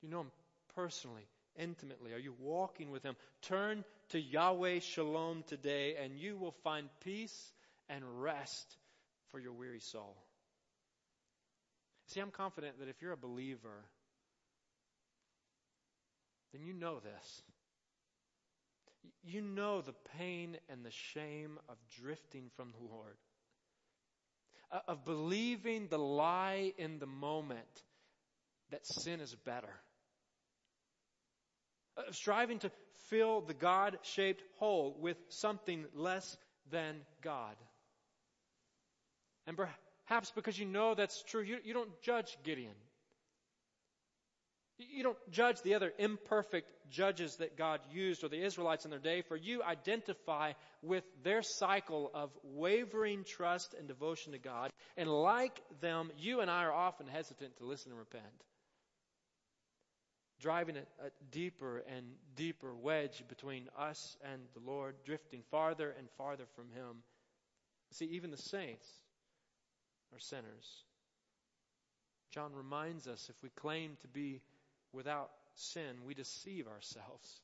Do 0.00 0.06
you 0.06 0.12
know 0.12 0.20
Him 0.20 0.30
personally? 0.74 1.26
Intimately? 1.58 2.12
Are 2.12 2.18
you 2.18 2.34
walking 2.40 2.90
with 2.90 3.02
Him? 3.02 3.16
Turn 3.42 3.84
to 4.10 4.20
Yahweh 4.20 4.80
Shalom 4.80 5.44
today, 5.46 5.96
and 6.02 6.18
you 6.18 6.36
will 6.36 6.54
find 6.64 6.88
peace 7.04 7.52
and 7.88 8.04
rest 8.22 8.76
for 9.30 9.38
your 9.38 9.52
weary 9.52 9.80
soul. 9.80 10.16
See, 12.08 12.20
I'm 12.20 12.30
confident 12.30 12.78
that 12.78 12.88
if 12.88 13.02
you're 13.02 13.12
a 13.12 13.16
believer, 13.16 13.84
then 16.52 16.62
you 16.62 16.72
know 16.72 17.00
this. 17.00 17.42
You 19.22 19.42
know 19.42 19.82
the 19.82 19.94
pain 20.16 20.56
and 20.70 20.84
the 20.84 20.90
shame 20.90 21.58
of 21.68 21.76
drifting 22.00 22.50
from 22.56 22.72
the 22.72 22.94
Lord, 22.94 23.16
uh, 24.72 24.80
of 24.88 25.04
believing 25.04 25.88
the 25.88 25.98
lie 25.98 26.72
in 26.78 26.98
the 26.98 27.06
moment 27.06 27.82
that 28.70 28.86
sin 28.86 29.20
is 29.20 29.34
better 29.34 29.74
of 32.06 32.14
striving 32.16 32.58
to 32.60 32.70
fill 33.08 33.40
the 33.40 33.54
God 33.54 33.98
shaped 34.02 34.42
hole 34.58 34.96
with 35.00 35.16
something 35.28 35.84
less 35.94 36.36
than 36.70 36.96
God. 37.22 37.56
And 39.46 39.56
perhaps 39.56 40.30
because 40.34 40.58
you 40.58 40.66
know 40.66 40.94
that's 40.94 41.22
true, 41.22 41.42
you, 41.42 41.58
you 41.64 41.72
don't 41.72 41.90
judge 42.02 42.36
Gideon. 42.44 42.74
You 44.76 45.02
don't 45.02 45.30
judge 45.32 45.60
the 45.62 45.74
other 45.74 45.92
imperfect 45.98 46.70
judges 46.88 47.36
that 47.36 47.56
God 47.56 47.80
used 47.90 48.22
or 48.22 48.28
the 48.28 48.44
Israelites 48.44 48.84
in 48.84 48.92
their 48.92 49.00
day, 49.00 49.22
for 49.22 49.36
you 49.36 49.62
identify 49.62 50.52
with 50.82 51.02
their 51.24 51.42
cycle 51.42 52.12
of 52.14 52.30
wavering 52.44 53.24
trust 53.24 53.74
and 53.74 53.88
devotion 53.88 54.32
to 54.32 54.38
God. 54.38 54.70
And 54.96 55.10
like 55.10 55.60
them, 55.80 56.12
you 56.18 56.40
and 56.40 56.50
I 56.50 56.62
are 56.62 56.72
often 56.72 57.08
hesitant 57.08 57.56
to 57.56 57.64
listen 57.64 57.90
and 57.90 57.98
repent 57.98 58.24
driving 60.40 60.76
a, 60.76 60.80
a, 61.06 61.10
deeper 61.30 61.82
and 61.94 62.04
deeper 62.36 62.74
wedge 62.74 63.22
between 63.28 63.68
us 63.76 64.16
and 64.32 64.42
the 64.54 64.70
Lord, 64.70 64.94
drifting 65.04 65.42
farther 65.50 65.94
and 65.98 66.08
farther 66.16 66.44
from 66.54 66.70
Him. 66.70 67.02
See, 67.92 68.06
even 68.06 68.30
the 68.30 68.36
saints 68.36 68.86
are 70.14 70.18
sinners. 70.18 70.84
John 72.30 72.52
reminds 72.54 73.06
us 73.06 73.28
if 73.30 73.42
we 73.42 73.48
claim 73.50 73.96
to 74.02 74.08
be 74.08 74.40
without 74.92 75.30
sin, 75.54 75.96
we 76.06 76.14
deceive 76.14 76.66
ourselves. 76.68 77.40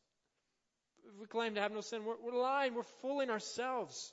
If 1.06 1.20
we 1.20 1.26
claim 1.26 1.54
to 1.54 1.60
have 1.60 1.72
no 1.72 1.80
sin, 1.80 2.04
we're, 2.04 2.16
we're 2.22 2.40
lying, 2.40 2.74
we're 2.74 2.82
fooling 3.02 3.30
ourselves. 3.30 4.12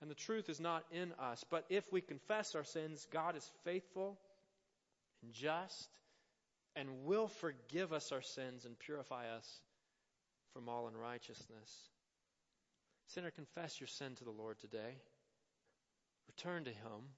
And 0.00 0.10
the 0.10 0.14
truth 0.14 0.48
is 0.48 0.60
not 0.60 0.84
in 0.92 1.12
us. 1.18 1.44
But 1.50 1.64
if 1.70 1.90
we 1.90 2.00
confess 2.00 2.54
our 2.54 2.64
sins, 2.64 3.06
God 3.10 3.36
is 3.36 3.50
faithful 3.64 4.18
and 5.22 5.32
just 5.32 5.88
and 6.76 7.04
will 7.04 7.28
forgive 7.28 7.92
us 7.92 8.12
our 8.12 8.22
sins 8.22 8.64
and 8.64 8.78
purify 8.78 9.28
us 9.30 9.60
from 10.52 10.68
all 10.68 10.86
unrighteousness. 10.86 11.90
Sinner, 13.08 13.30
confess 13.30 13.80
your 13.80 13.88
sin 13.88 14.14
to 14.16 14.24
the 14.24 14.30
Lord 14.30 14.58
today. 14.60 14.98
Return 16.28 16.64
to 16.64 16.70
Him. 16.70 17.10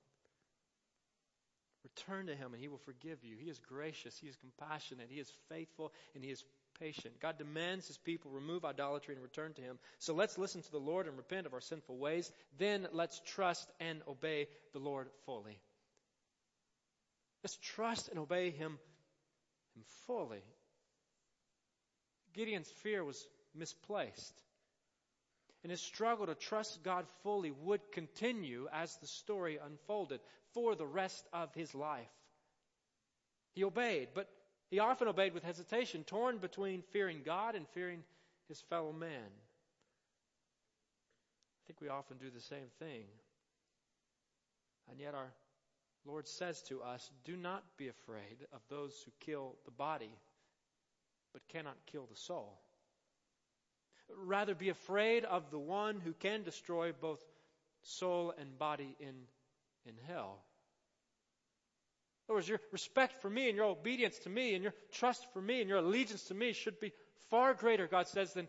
Return 1.85 2.27
to 2.27 2.35
Him 2.35 2.53
and 2.53 2.61
He 2.61 2.68
will 2.68 2.79
forgive 2.79 3.25
you. 3.25 3.37
He 3.37 3.51
is 3.51 3.59
gracious, 3.59 4.18
He 4.18 4.29
is 4.29 4.37
compassionate, 4.37 5.09
He 5.11 5.21
is 5.21 5.33
faithful, 5.49 5.92
and 6.14 6.23
He 6.23 6.31
is 6.31 6.44
patient. 6.79 7.21
God 7.21 7.38
demands 7.38 7.87
His 7.87 7.99
people 7.99 8.31
remove 8.31 8.64
idolatry 8.64 9.14
and 9.14 9.23
return 9.23 9.55
to 9.55 9.62
Him. 9.62 9.79
So 9.99 10.14
let's 10.14 10.38
listen 10.38 10.62
to 10.62 10.71
the 10.71 10.79
Lord 10.79 11.07
and 11.07 11.16
repent 11.16 11.47
of 11.47 11.55
our 11.55 11.61
sinful 11.61 11.97
ways. 11.97 12.31
Then 12.59 12.87
let's 12.92 13.21
trust 13.25 13.68
and 13.81 14.03
obey 14.07 14.49
the 14.73 14.79
Lord 14.79 15.09
fully. 15.27 15.59
Let's 17.42 17.57
trust 17.62 18.09
and 18.09 18.18
obey 18.18 18.51
Him 18.51 18.79
him 19.78 19.84
fully. 20.06 20.42
Gideon's 22.34 22.70
fear 22.82 23.04
was 23.04 23.26
misplaced. 23.54 24.34
And 25.62 25.70
his 25.70 25.80
struggle 25.80 26.26
to 26.26 26.34
trust 26.34 26.82
God 26.84 27.06
fully 27.22 27.50
would 27.50 27.80
continue 27.92 28.68
as 28.72 28.96
the 28.96 29.06
story 29.06 29.58
unfolded 29.64 30.20
for 30.54 30.74
the 30.74 30.86
rest 30.86 31.26
of 31.32 31.52
his 31.54 31.74
life. 31.74 32.06
He 33.54 33.64
obeyed, 33.64 34.08
but 34.14 34.28
he 34.70 34.78
often 34.78 35.08
obeyed 35.08 35.34
with 35.34 35.42
hesitation, 35.42 36.04
torn 36.04 36.38
between 36.38 36.82
fearing 36.92 37.22
God 37.24 37.54
and 37.54 37.66
fearing 37.74 38.04
his 38.48 38.60
fellow 38.70 38.92
man. 38.92 39.30
I 41.56 41.60
think 41.66 41.80
we 41.80 41.88
often 41.88 42.18
do 42.18 42.30
the 42.30 42.40
same 42.40 42.70
thing. 42.78 43.04
And 44.90 45.00
yet 45.00 45.14
our 45.14 45.32
Lord 46.04 46.26
says 46.26 46.62
to 46.64 46.82
us, 46.82 47.11
Do 47.24 47.37
not 47.37 47.62
be 47.76 47.88
afraid 47.88 48.46
of 48.52 48.61
those 48.68 48.94
who 49.04 49.11
kill 49.20 49.56
the 49.64 49.70
body, 49.70 50.12
but 51.32 51.46
cannot 51.48 51.76
kill 51.87 52.06
the 52.06 52.16
soul. 52.16 52.58
Rather, 54.16 54.54
be 54.54 54.70
afraid 54.70 55.24
of 55.24 55.50
the 55.50 55.58
one 55.58 56.00
who 56.00 56.14
can 56.14 56.42
destroy 56.42 56.92
both 56.92 57.22
soul 57.82 58.32
and 58.38 58.58
body 58.58 58.96
in, 59.00 59.14
in 59.84 59.94
hell. 60.06 60.42
In 62.26 62.32
other 62.32 62.38
words, 62.38 62.48
your 62.48 62.61
respect 62.72 63.20
for 63.22 63.30
me 63.30 63.48
and 63.48 63.56
your 63.56 63.66
obedience 63.66 64.18
to 64.20 64.30
me 64.30 64.54
and 64.54 64.62
your 64.62 64.74
trust 64.92 65.26
for 65.32 65.40
me 65.40 65.61
and 65.61 65.68
your 65.68 65.78
allegiance 65.78 66.24
to 66.24 66.34
me 66.34 66.52
should 66.52 66.78
be 66.80 66.92
far 67.30 67.54
greater, 67.54 67.87
God 67.87 68.06
says, 68.08 68.32
than 68.32 68.48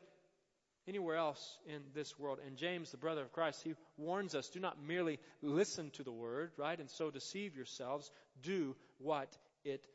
anywhere 0.87 1.15
else 1.15 1.57
in 1.67 1.81
this 1.93 2.17
world. 2.17 2.39
And 2.45 2.57
James, 2.57 2.91
the 2.91 2.97
brother 2.97 3.21
of 3.21 3.31
Christ, 3.31 3.61
he 3.63 3.73
warns 3.97 4.35
us 4.35 4.49
do 4.49 4.59
not 4.59 4.81
merely 4.81 5.19
listen 5.41 5.91
to 5.91 6.03
the 6.03 6.11
word, 6.11 6.51
right, 6.57 6.79
and 6.79 6.89
so 6.89 7.11
deceive 7.11 7.55
yourselves. 7.55 8.11
Do 8.41 8.75
what 8.97 9.35
it 9.63 9.85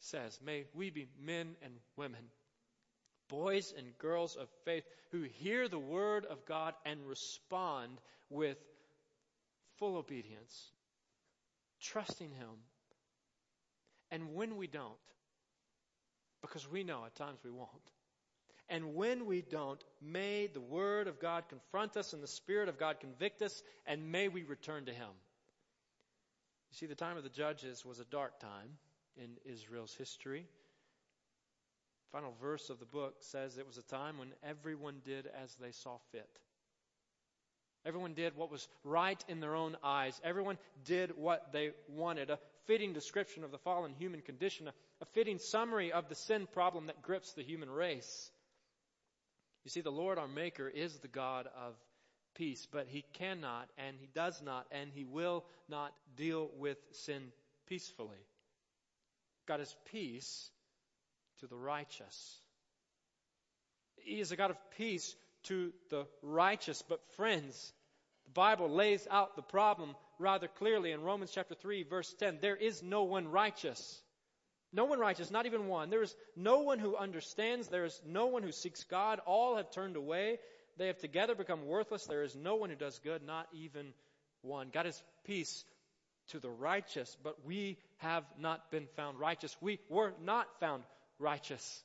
says. 0.00 0.38
May 0.44 0.64
we 0.74 0.90
be 0.90 1.08
men 1.20 1.54
and 1.62 1.74
women, 1.96 2.22
boys 3.28 3.72
and 3.76 3.96
girls 3.98 4.36
of 4.36 4.48
faith 4.64 4.84
who 5.10 5.22
hear 5.22 5.68
the 5.68 5.78
word 5.78 6.24
of 6.24 6.44
God 6.46 6.74
and 6.84 7.06
respond 7.06 7.98
with 8.28 8.58
full 9.78 9.96
obedience, 9.96 10.70
trusting 11.80 12.30
Him. 12.30 12.48
And 14.10 14.34
when 14.34 14.56
we 14.56 14.66
don't, 14.66 14.92
because 16.42 16.68
we 16.70 16.84
know 16.84 17.04
at 17.04 17.14
times 17.14 17.38
we 17.44 17.50
won't, 17.50 17.70
and 18.70 18.94
when 18.94 19.26
we 19.26 19.42
don't, 19.42 19.82
may 20.00 20.46
the 20.46 20.60
Word 20.60 21.08
of 21.08 21.20
God 21.20 21.44
confront 21.48 21.96
us 21.96 22.12
and 22.12 22.22
the 22.22 22.28
Spirit 22.28 22.68
of 22.68 22.78
God 22.78 23.00
convict 23.00 23.42
us, 23.42 23.62
and 23.86 24.12
may 24.12 24.28
we 24.28 24.44
return 24.44 24.86
to 24.86 24.92
Him. 24.92 25.08
You 26.70 26.76
see, 26.76 26.86
the 26.86 26.94
time 26.94 27.16
of 27.16 27.24
the 27.24 27.28
judges 27.28 27.84
was 27.84 27.98
a 27.98 28.04
dark 28.04 28.38
time 28.38 28.78
in 29.16 29.30
Israel's 29.44 29.94
history. 29.94 30.46
Final 32.12 32.32
verse 32.40 32.70
of 32.70 32.78
the 32.78 32.84
book 32.84 33.16
says 33.20 33.58
it 33.58 33.66
was 33.66 33.76
a 33.76 33.82
time 33.82 34.18
when 34.18 34.28
everyone 34.42 35.00
did 35.04 35.28
as 35.42 35.54
they 35.56 35.72
saw 35.72 35.98
fit. 36.12 36.28
Everyone 37.84 38.14
did 38.14 38.36
what 38.36 38.50
was 38.50 38.68
right 38.84 39.22
in 39.28 39.40
their 39.40 39.54
own 39.54 39.76
eyes. 39.82 40.20
Everyone 40.22 40.58
did 40.84 41.16
what 41.16 41.52
they 41.52 41.70
wanted. 41.88 42.30
A 42.30 42.38
fitting 42.66 42.92
description 42.92 43.42
of 43.42 43.50
the 43.50 43.58
fallen 43.58 43.94
human 43.98 44.20
condition, 44.20 44.68
a, 44.68 44.72
a 45.00 45.06
fitting 45.06 45.38
summary 45.38 45.90
of 45.90 46.08
the 46.08 46.14
sin 46.14 46.46
problem 46.52 46.86
that 46.86 47.02
grips 47.02 47.32
the 47.32 47.42
human 47.42 47.70
race. 47.70 48.30
You 49.64 49.70
see, 49.70 49.80
the 49.80 49.90
Lord 49.90 50.18
our 50.18 50.28
Maker 50.28 50.68
is 50.68 50.98
the 50.98 51.08
God 51.08 51.46
of 51.46 51.74
peace, 52.34 52.66
but 52.70 52.86
He 52.88 53.04
cannot 53.14 53.68
and 53.76 53.96
He 53.98 54.08
does 54.14 54.40
not 54.42 54.66
and 54.70 54.90
He 54.92 55.04
will 55.04 55.44
not 55.68 55.92
deal 56.16 56.50
with 56.58 56.78
sin 56.92 57.32
peacefully. 57.66 58.24
God 59.46 59.60
is 59.60 59.74
peace 59.90 60.50
to 61.40 61.46
the 61.46 61.56
righteous. 61.56 62.40
He 63.96 64.20
is 64.20 64.32
a 64.32 64.36
God 64.36 64.50
of 64.50 64.56
peace 64.76 65.14
to 65.44 65.72
the 65.90 66.06
righteous. 66.22 66.82
But 66.82 67.00
friends, 67.16 67.72
the 68.24 68.32
Bible 68.32 68.70
lays 68.70 69.06
out 69.10 69.36
the 69.36 69.42
problem 69.42 69.94
rather 70.18 70.48
clearly 70.48 70.92
in 70.92 71.02
Romans 71.02 71.32
chapter 71.34 71.54
3 71.54 71.82
verse 71.84 72.14
10. 72.18 72.38
There 72.40 72.56
is 72.56 72.82
no 72.82 73.02
one 73.02 73.28
righteous. 73.28 74.02
No 74.72 74.84
one 74.84 75.00
righteous, 75.00 75.30
not 75.30 75.46
even 75.46 75.66
one. 75.66 75.90
There 75.90 76.02
is 76.02 76.14
no 76.36 76.60
one 76.60 76.78
who 76.78 76.96
understands. 76.96 77.68
There 77.68 77.84
is 77.84 78.00
no 78.06 78.26
one 78.26 78.42
who 78.42 78.52
seeks 78.52 78.84
God. 78.84 79.20
All 79.26 79.56
have 79.56 79.70
turned 79.70 79.96
away. 79.96 80.38
They 80.76 80.86
have 80.86 80.98
together 80.98 81.34
become 81.34 81.66
worthless. 81.66 82.06
There 82.06 82.22
is 82.22 82.36
no 82.36 82.54
one 82.54 82.70
who 82.70 82.76
does 82.76 82.98
good, 83.00 83.22
not 83.22 83.48
even 83.52 83.92
one. 84.42 84.68
God 84.72 84.86
is 84.86 85.02
peace 85.24 85.64
to 86.28 86.38
the 86.38 86.50
righteous, 86.50 87.16
but 87.22 87.44
we 87.44 87.78
have 87.98 88.24
not 88.38 88.70
been 88.70 88.86
found 88.96 89.18
righteous. 89.18 89.56
We 89.60 89.80
were 89.88 90.12
not 90.22 90.46
found 90.60 90.84
righteous. 91.18 91.82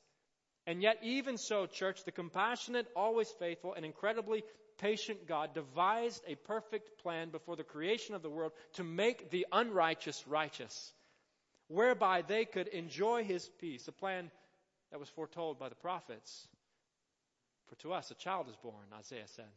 And 0.66 0.80
yet, 0.82 0.98
even 1.02 1.38
so, 1.38 1.66
church, 1.66 2.04
the 2.04 2.12
compassionate, 2.12 2.86
always 2.94 3.30
faithful, 3.38 3.74
and 3.74 3.84
incredibly 3.84 4.44
patient 4.78 5.26
God 5.26 5.54
devised 5.54 6.22
a 6.26 6.34
perfect 6.34 7.02
plan 7.02 7.30
before 7.30 7.56
the 7.56 7.64
creation 7.64 8.14
of 8.14 8.22
the 8.22 8.30
world 8.30 8.52
to 8.74 8.84
make 8.84 9.30
the 9.30 9.46
unrighteous 9.50 10.26
righteous 10.26 10.92
whereby 11.68 12.22
they 12.22 12.44
could 12.44 12.68
enjoy 12.68 13.24
his 13.24 13.48
peace, 13.60 13.88
a 13.88 13.92
plan 13.92 14.30
that 14.90 15.00
was 15.00 15.08
foretold 15.08 15.58
by 15.58 15.68
the 15.68 15.74
prophets. 15.74 16.46
For 17.66 17.74
to 17.76 17.92
us 17.92 18.10
a 18.10 18.14
child 18.14 18.48
is 18.48 18.56
born, 18.56 18.86
Isaiah 18.98 19.26
said. 19.26 19.50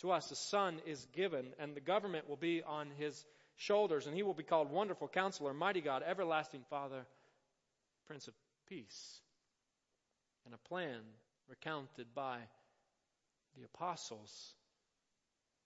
To 0.00 0.12
us 0.12 0.30
a 0.30 0.36
son 0.36 0.80
is 0.86 1.06
given, 1.12 1.46
and 1.58 1.74
the 1.74 1.80
government 1.80 2.28
will 2.28 2.36
be 2.36 2.62
on 2.62 2.90
his 2.98 3.24
shoulders, 3.56 4.06
and 4.06 4.14
he 4.14 4.22
will 4.22 4.34
be 4.34 4.42
called 4.42 4.70
Wonderful 4.70 5.08
Counselor, 5.08 5.54
Mighty 5.54 5.80
God, 5.80 6.02
Everlasting 6.06 6.64
Father, 6.70 7.06
Prince 8.06 8.28
of 8.28 8.34
Peace. 8.68 9.20
And 10.44 10.54
a 10.54 10.68
plan 10.68 11.00
recounted 11.48 12.06
by 12.14 12.38
the 13.56 13.64
apostles. 13.64 14.54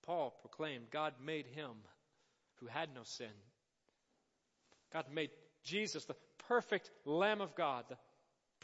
Paul 0.07 0.31
proclaimed 0.40 0.90
God 0.90 1.14
made 1.25 1.46
him 1.46 1.73
who 2.61 2.66
had 2.66 2.94
no 2.94 3.03
sin. 3.03 3.27
God 4.92 5.07
made 5.12 5.31
Jesus, 5.64 6.05
the 6.05 6.16
perfect 6.49 6.90
Lamb 7.05 7.40
of 7.40 7.55
God, 7.55 7.85
the 7.88 7.96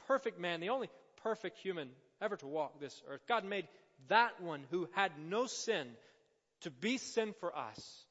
perfect 0.07 0.39
man, 0.39 0.61
the 0.61 0.71
only 0.71 0.91
perfect 1.23 1.59
human 1.59 1.89
ever 2.21 2.37
to 2.37 2.47
walk 2.47 2.81
this 2.81 3.03
earth. 3.09 3.21
God 3.29 3.45
made 3.45 3.67
that 4.09 4.41
one 4.41 4.65
who 4.71 4.89
had 4.93 5.13
no 5.19 5.47
sin 5.47 5.87
to 6.63 6.71
be 6.71 6.99
sin 6.99 7.35
for 7.41 7.57
us, 7.57 8.05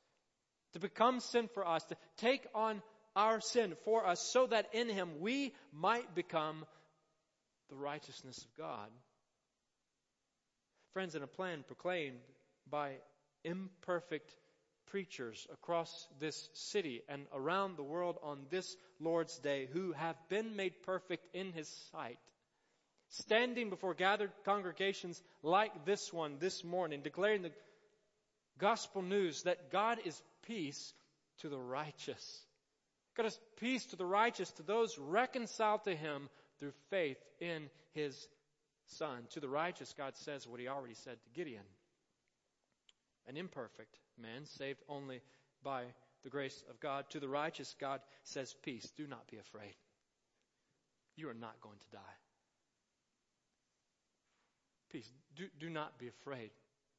to 0.74 0.80
become 0.80 1.20
sin 1.20 1.50
for 1.54 1.68
us, 1.68 1.84
to 1.86 1.98
take 2.18 2.46
on 2.54 2.82
our 3.16 3.40
sin 3.40 3.74
for 3.86 4.06
us, 4.06 4.20
so 4.20 4.48
that 4.48 4.68
in 4.74 4.90
him 4.90 5.22
we 5.22 5.54
might 5.72 6.14
become 6.14 6.66
the 7.70 7.76
righteousness 7.76 8.38
of 8.38 8.58
God. 8.58 8.90
Friends, 10.94 11.16
in 11.16 11.24
a 11.24 11.28
plan 11.28 11.64
proclaimed 11.66 12.20
by 12.70 12.94
imperfect 13.44 14.32
preachers 14.96 15.46
across 15.52 16.08
this 16.22 16.48
city 16.54 17.02
and 17.10 17.26
around 17.34 17.76
the 17.76 17.84
world 17.84 18.18
on 18.24 18.46
this 18.50 18.78
Lord's 19.02 19.38
Day 19.40 19.68
who 19.74 19.92
have 19.92 20.16
been 20.30 20.56
made 20.56 20.72
perfect 20.84 21.28
in 21.36 21.52
His 21.52 21.68
sight. 21.92 22.18
Standing 23.10 23.70
before 23.70 23.94
gathered 23.94 24.32
congregations 24.46 25.22
like 25.44 25.84
this 25.84 26.14
one 26.14 26.38
this 26.40 26.64
morning, 26.64 27.02
declaring 27.04 27.42
the 27.42 27.52
gospel 28.58 29.02
news 29.02 29.44
that 29.44 29.70
God 29.70 29.98
is 30.06 30.18
peace 30.48 30.94
to 31.40 31.50
the 31.50 31.60
righteous. 31.60 32.46
God 33.18 33.26
is 33.26 33.38
peace 33.60 33.86
to 33.88 33.98
the 33.98 34.06
righteous, 34.06 34.50
to 34.54 34.64
those 34.64 34.98
reconciled 34.98 35.84
to 35.84 35.94
Him 35.94 36.30
through 36.58 36.72
faith 36.90 37.18
in 37.42 37.70
His 37.92 38.16
Son. 38.88 39.24
To 39.32 39.42
the 39.42 39.50
righteous, 39.50 39.94
God 39.98 40.16
says 40.16 40.48
what 40.48 40.62
He 40.62 40.70
already 40.70 40.96
said 40.96 41.18
to 41.22 41.30
Gideon 41.38 41.66
an 43.28 43.36
imperfect 43.36 43.98
man, 44.22 44.46
saved 44.46 44.80
only 44.88 45.22
by 45.64 45.84
the 46.24 46.30
grace 46.30 46.64
of 46.70 46.80
God. 46.80 47.06
To 47.12 47.20
the 47.20 47.30
righteous, 47.30 47.76
God 47.80 48.02
says, 48.24 48.54
Peace, 48.64 48.92
do 48.98 49.08
not 49.08 49.28
be 49.30 49.38
afraid. 49.38 49.76
You 51.16 51.30
are 51.30 51.34
not 51.34 51.60
going 51.62 51.78
to 51.78 51.92
die. 51.92 52.16
Peace, 54.92 55.10
do, 55.36 55.46
do 55.60 55.70
not 55.70 55.98
be 55.98 56.08
afraid, 56.08 56.52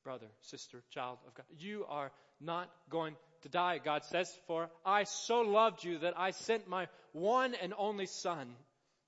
brother, 0.05 0.27
sister, 0.43 0.83
child 0.91 1.19
of 1.27 1.35
God. 1.35 1.47
You 1.59 1.85
are 1.89 2.13
not 2.41 2.69
going 2.91 3.17
to 3.43 3.49
die, 3.49 3.79
God 3.83 4.05
says, 4.05 4.31
for 4.47 4.69
I 4.85 5.05
so 5.05 5.41
loved 5.41 5.85
you 5.85 5.99
that 5.99 6.19
I 6.19 6.31
sent 6.33 6.69
my 6.69 6.89
one 7.13 7.55
and 7.55 7.73
only 7.77 8.07
Son 8.07 8.49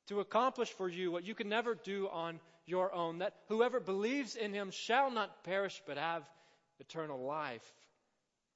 to 0.08 0.20
accomplish 0.20 0.70
for 0.70 0.88
you 0.88 1.10
what 1.10 1.26
you 1.26 1.34
can 1.34 1.48
never 1.48 1.74
do 1.74 2.08
on 2.08 2.40
your 2.66 2.94
own, 2.94 3.18
that 3.18 3.34
whoever 3.48 3.80
believes 3.80 4.36
in 4.36 4.52
him 4.52 4.70
shall 4.70 5.10
not 5.10 5.44
perish 5.44 5.80
but 5.86 5.96
have 5.96 6.22
eternal 6.80 7.24
life. 7.24 7.62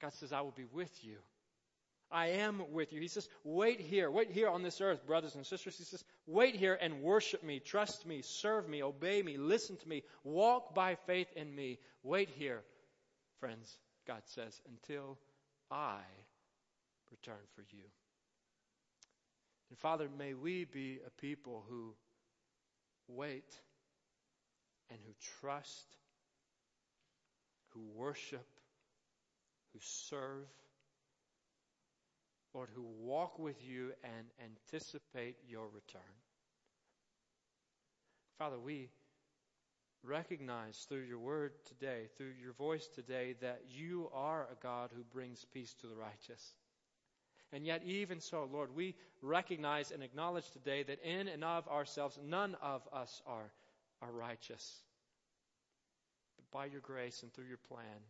God 0.02 0.12
says, 0.14 0.32
I 0.32 0.40
will 0.40 0.50
be 0.50 0.66
with 0.72 0.92
you. 1.02 1.16
I 2.10 2.26
am 2.26 2.62
with 2.72 2.92
you. 2.92 3.00
He 3.00 3.08
says, 3.08 3.26
wait 3.42 3.80
here, 3.80 4.10
wait 4.10 4.30
here 4.30 4.50
on 4.50 4.62
this 4.62 4.82
earth, 4.82 5.06
brothers 5.06 5.34
and 5.34 5.46
sisters. 5.46 5.78
He 5.78 5.84
says, 5.84 6.04
wait 6.26 6.56
here 6.56 6.76
and 6.78 7.00
worship 7.00 7.42
me, 7.42 7.58
trust 7.58 8.04
me, 8.04 8.20
serve 8.22 8.68
me, 8.68 8.82
obey 8.82 9.22
me, 9.22 9.38
listen 9.38 9.76
to 9.78 9.88
me, 9.88 10.02
walk 10.22 10.74
by 10.74 10.96
faith 11.06 11.28
in 11.36 11.54
me. 11.54 11.78
Wait 12.02 12.28
here, 12.28 12.60
friends, 13.40 13.78
God 14.06 14.20
says, 14.26 14.60
until 14.68 15.16
I 15.70 16.00
return 17.10 17.40
for 17.54 17.62
you. 17.70 17.84
And 19.70 19.78
Father, 19.78 20.08
may 20.18 20.34
we 20.34 20.66
be 20.66 20.98
a 21.06 21.10
people 21.22 21.64
who 21.70 21.94
wait 23.08 23.58
and 24.90 24.98
who 25.06 25.12
trust 25.40 25.96
who 27.74 27.80
worship, 27.94 28.46
who 29.72 29.78
serve, 29.80 30.46
Lord, 32.54 32.68
who 32.74 32.82
walk 33.00 33.38
with 33.38 33.56
you 33.64 33.92
and 34.04 34.26
anticipate 34.42 35.36
your 35.48 35.66
return. 35.66 36.02
Father, 38.38 38.58
we 38.58 38.90
recognize 40.04 40.86
through 40.88 41.02
your 41.02 41.18
word 41.18 41.52
today, 41.68 42.08
through 42.16 42.32
your 42.42 42.52
voice 42.54 42.86
today, 42.94 43.34
that 43.40 43.62
you 43.68 44.10
are 44.12 44.48
a 44.50 44.62
God 44.62 44.90
who 44.94 45.04
brings 45.04 45.44
peace 45.52 45.74
to 45.80 45.86
the 45.86 45.96
righteous. 45.96 46.54
And 47.52 47.66
yet, 47.66 47.82
even 47.84 48.20
so, 48.20 48.48
Lord, 48.50 48.74
we 48.74 48.94
recognize 49.20 49.90
and 49.90 50.02
acknowledge 50.02 50.50
today 50.50 50.82
that 50.84 51.02
in 51.04 51.28
and 51.28 51.44
of 51.44 51.68
ourselves, 51.68 52.18
none 52.24 52.56
of 52.62 52.82
us 52.92 53.22
are, 53.26 53.52
are 54.00 54.12
righteous 54.12 54.82
But 56.36 56.50
by 56.50 56.66
your 56.66 56.80
grace 56.80 57.22
and 57.22 57.32
through 57.32 57.46
your 57.46 57.58
plan, 57.68 58.00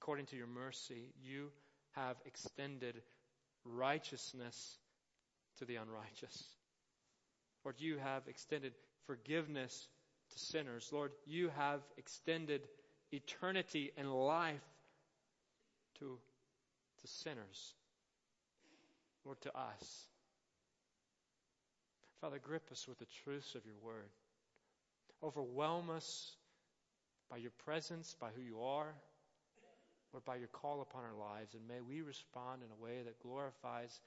according 0.00 0.26
to 0.26 0.36
your 0.36 0.46
mercy, 0.46 1.12
you 1.22 1.50
have 1.92 2.16
extended 2.24 3.02
righteousness 3.64 4.78
to 5.58 5.64
the 5.64 5.76
unrighteous. 5.76 6.44
Lord, 7.64 7.76
you 7.78 7.98
have 7.98 8.22
extended 8.28 8.72
forgiveness 9.06 9.88
to 10.30 10.38
sinners. 10.38 10.88
Lord, 10.92 11.12
you 11.26 11.50
have 11.56 11.80
extended 11.96 12.62
eternity 13.12 13.92
and 13.96 14.12
life 14.12 14.60
to, 15.98 16.18
to 17.00 17.06
sinners. 17.06 17.74
Lord, 19.24 19.40
to 19.42 19.56
us. 19.56 20.06
Father, 22.20 22.38
grip 22.38 22.70
us 22.70 22.86
with 22.88 22.98
the 22.98 23.06
truths 23.24 23.54
of 23.54 23.64
your 23.66 23.76
word. 23.82 24.10
Overwhelm 25.22 25.90
us 25.90 26.36
by 27.30 27.36
your 27.38 27.52
presence, 27.64 28.14
by 28.20 28.28
who 28.34 28.42
you 28.42 28.62
are, 28.62 28.94
or 30.18 30.22
by 30.26 30.36
your 30.36 30.48
call 30.48 30.80
upon 30.80 31.04
our 31.04 31.14
lives. 31.14 31.54
And 31.54 31.66
may 31.68 31.80
we 31.80 32.02
respond 32.02 32.62
in 32.62 32.70
a 32.72 32.82
way 32.82 33.02
that 33.04 33.22
glorifies 33.22 34.00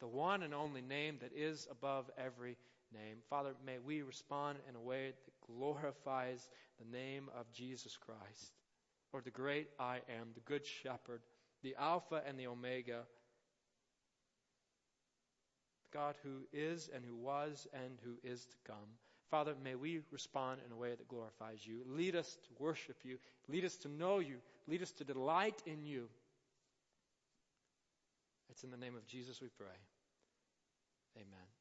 the 0.00 0.06
one 0.06 0.44
and 0.44 0.54
only 0.54 0.80
name 0.80 1.18
that 1.20 1.32
is 1.34 1.66
above 1.70 2.08
every 2.16 2.56
name. 2.92 3.16
Father, 3.28 3.50
may 3.66 3.78
we 3.84 4.02
respond 4.02 4.58
in 4.68 4.76
a 4.76 4.80
way 4.80 5.12
that 5.24 5.52
glorifies 5.52 6.48
the 6.78 6.96
name 6.96 7.28
of 7.38 7.50
Jesus 7.52 7.96
Christ, 7.96 8.52
or 9.12 9.20
the 9.20 9.30
great 9.30 9.68
I 9.78 9.96
am, 10.08 10.28
the 10.34 10.40
good 10.40 10.64
shepherd, 10.64 11.22
the 11.62 11.74
Alpha 11.78 12.22
and 12.26 12.38
the 12.38 12.46
Omega. 12.46 13.02
God 15.92 16.16
who 16.22 16.46
is 16.52 16.90
and 16.94 17.04
who 17.04 17.16
was 17.16 17.66
and 17.72 17.98
who 18.04 18.14
is 18.28 18.44
to 18.46 18.56
come. 18.66 18.98
Father, 19.30 19.54
may 19.62 19.74
we 19.74 20.00
respond 20.10 20.60
in 20.64 20.72
a 20.72 20.76
way 20.76 20.90
that 20.90 21.08
glorifies 21.08 21.66
you. 21.66 21.80
Lead 21.88 22.14
us 22.14 22.36
to 22.44 22.62
worship 22.62 22.96
you. 23.04 23.18
Lead 23.48 23.64
us 23.64 23.76
to 23.78 23.88
know 23.88 24.18
you. 24.18 24.36
Lead 24.68 24.82
us 24.82 24.92
to 24.92 25.04
delight 25.04 25.62
in 25.66 25.84
you. 25.84 26.08
It's 28.50 28.62
in 28.64 28.70
the 28.70 28.76
name 28.76 28.94
of 28.94 29.06
Jesus 29.06 29.40
we 29.40 29.48
pray. 29.58 29.66
Amen. 31.16 31.46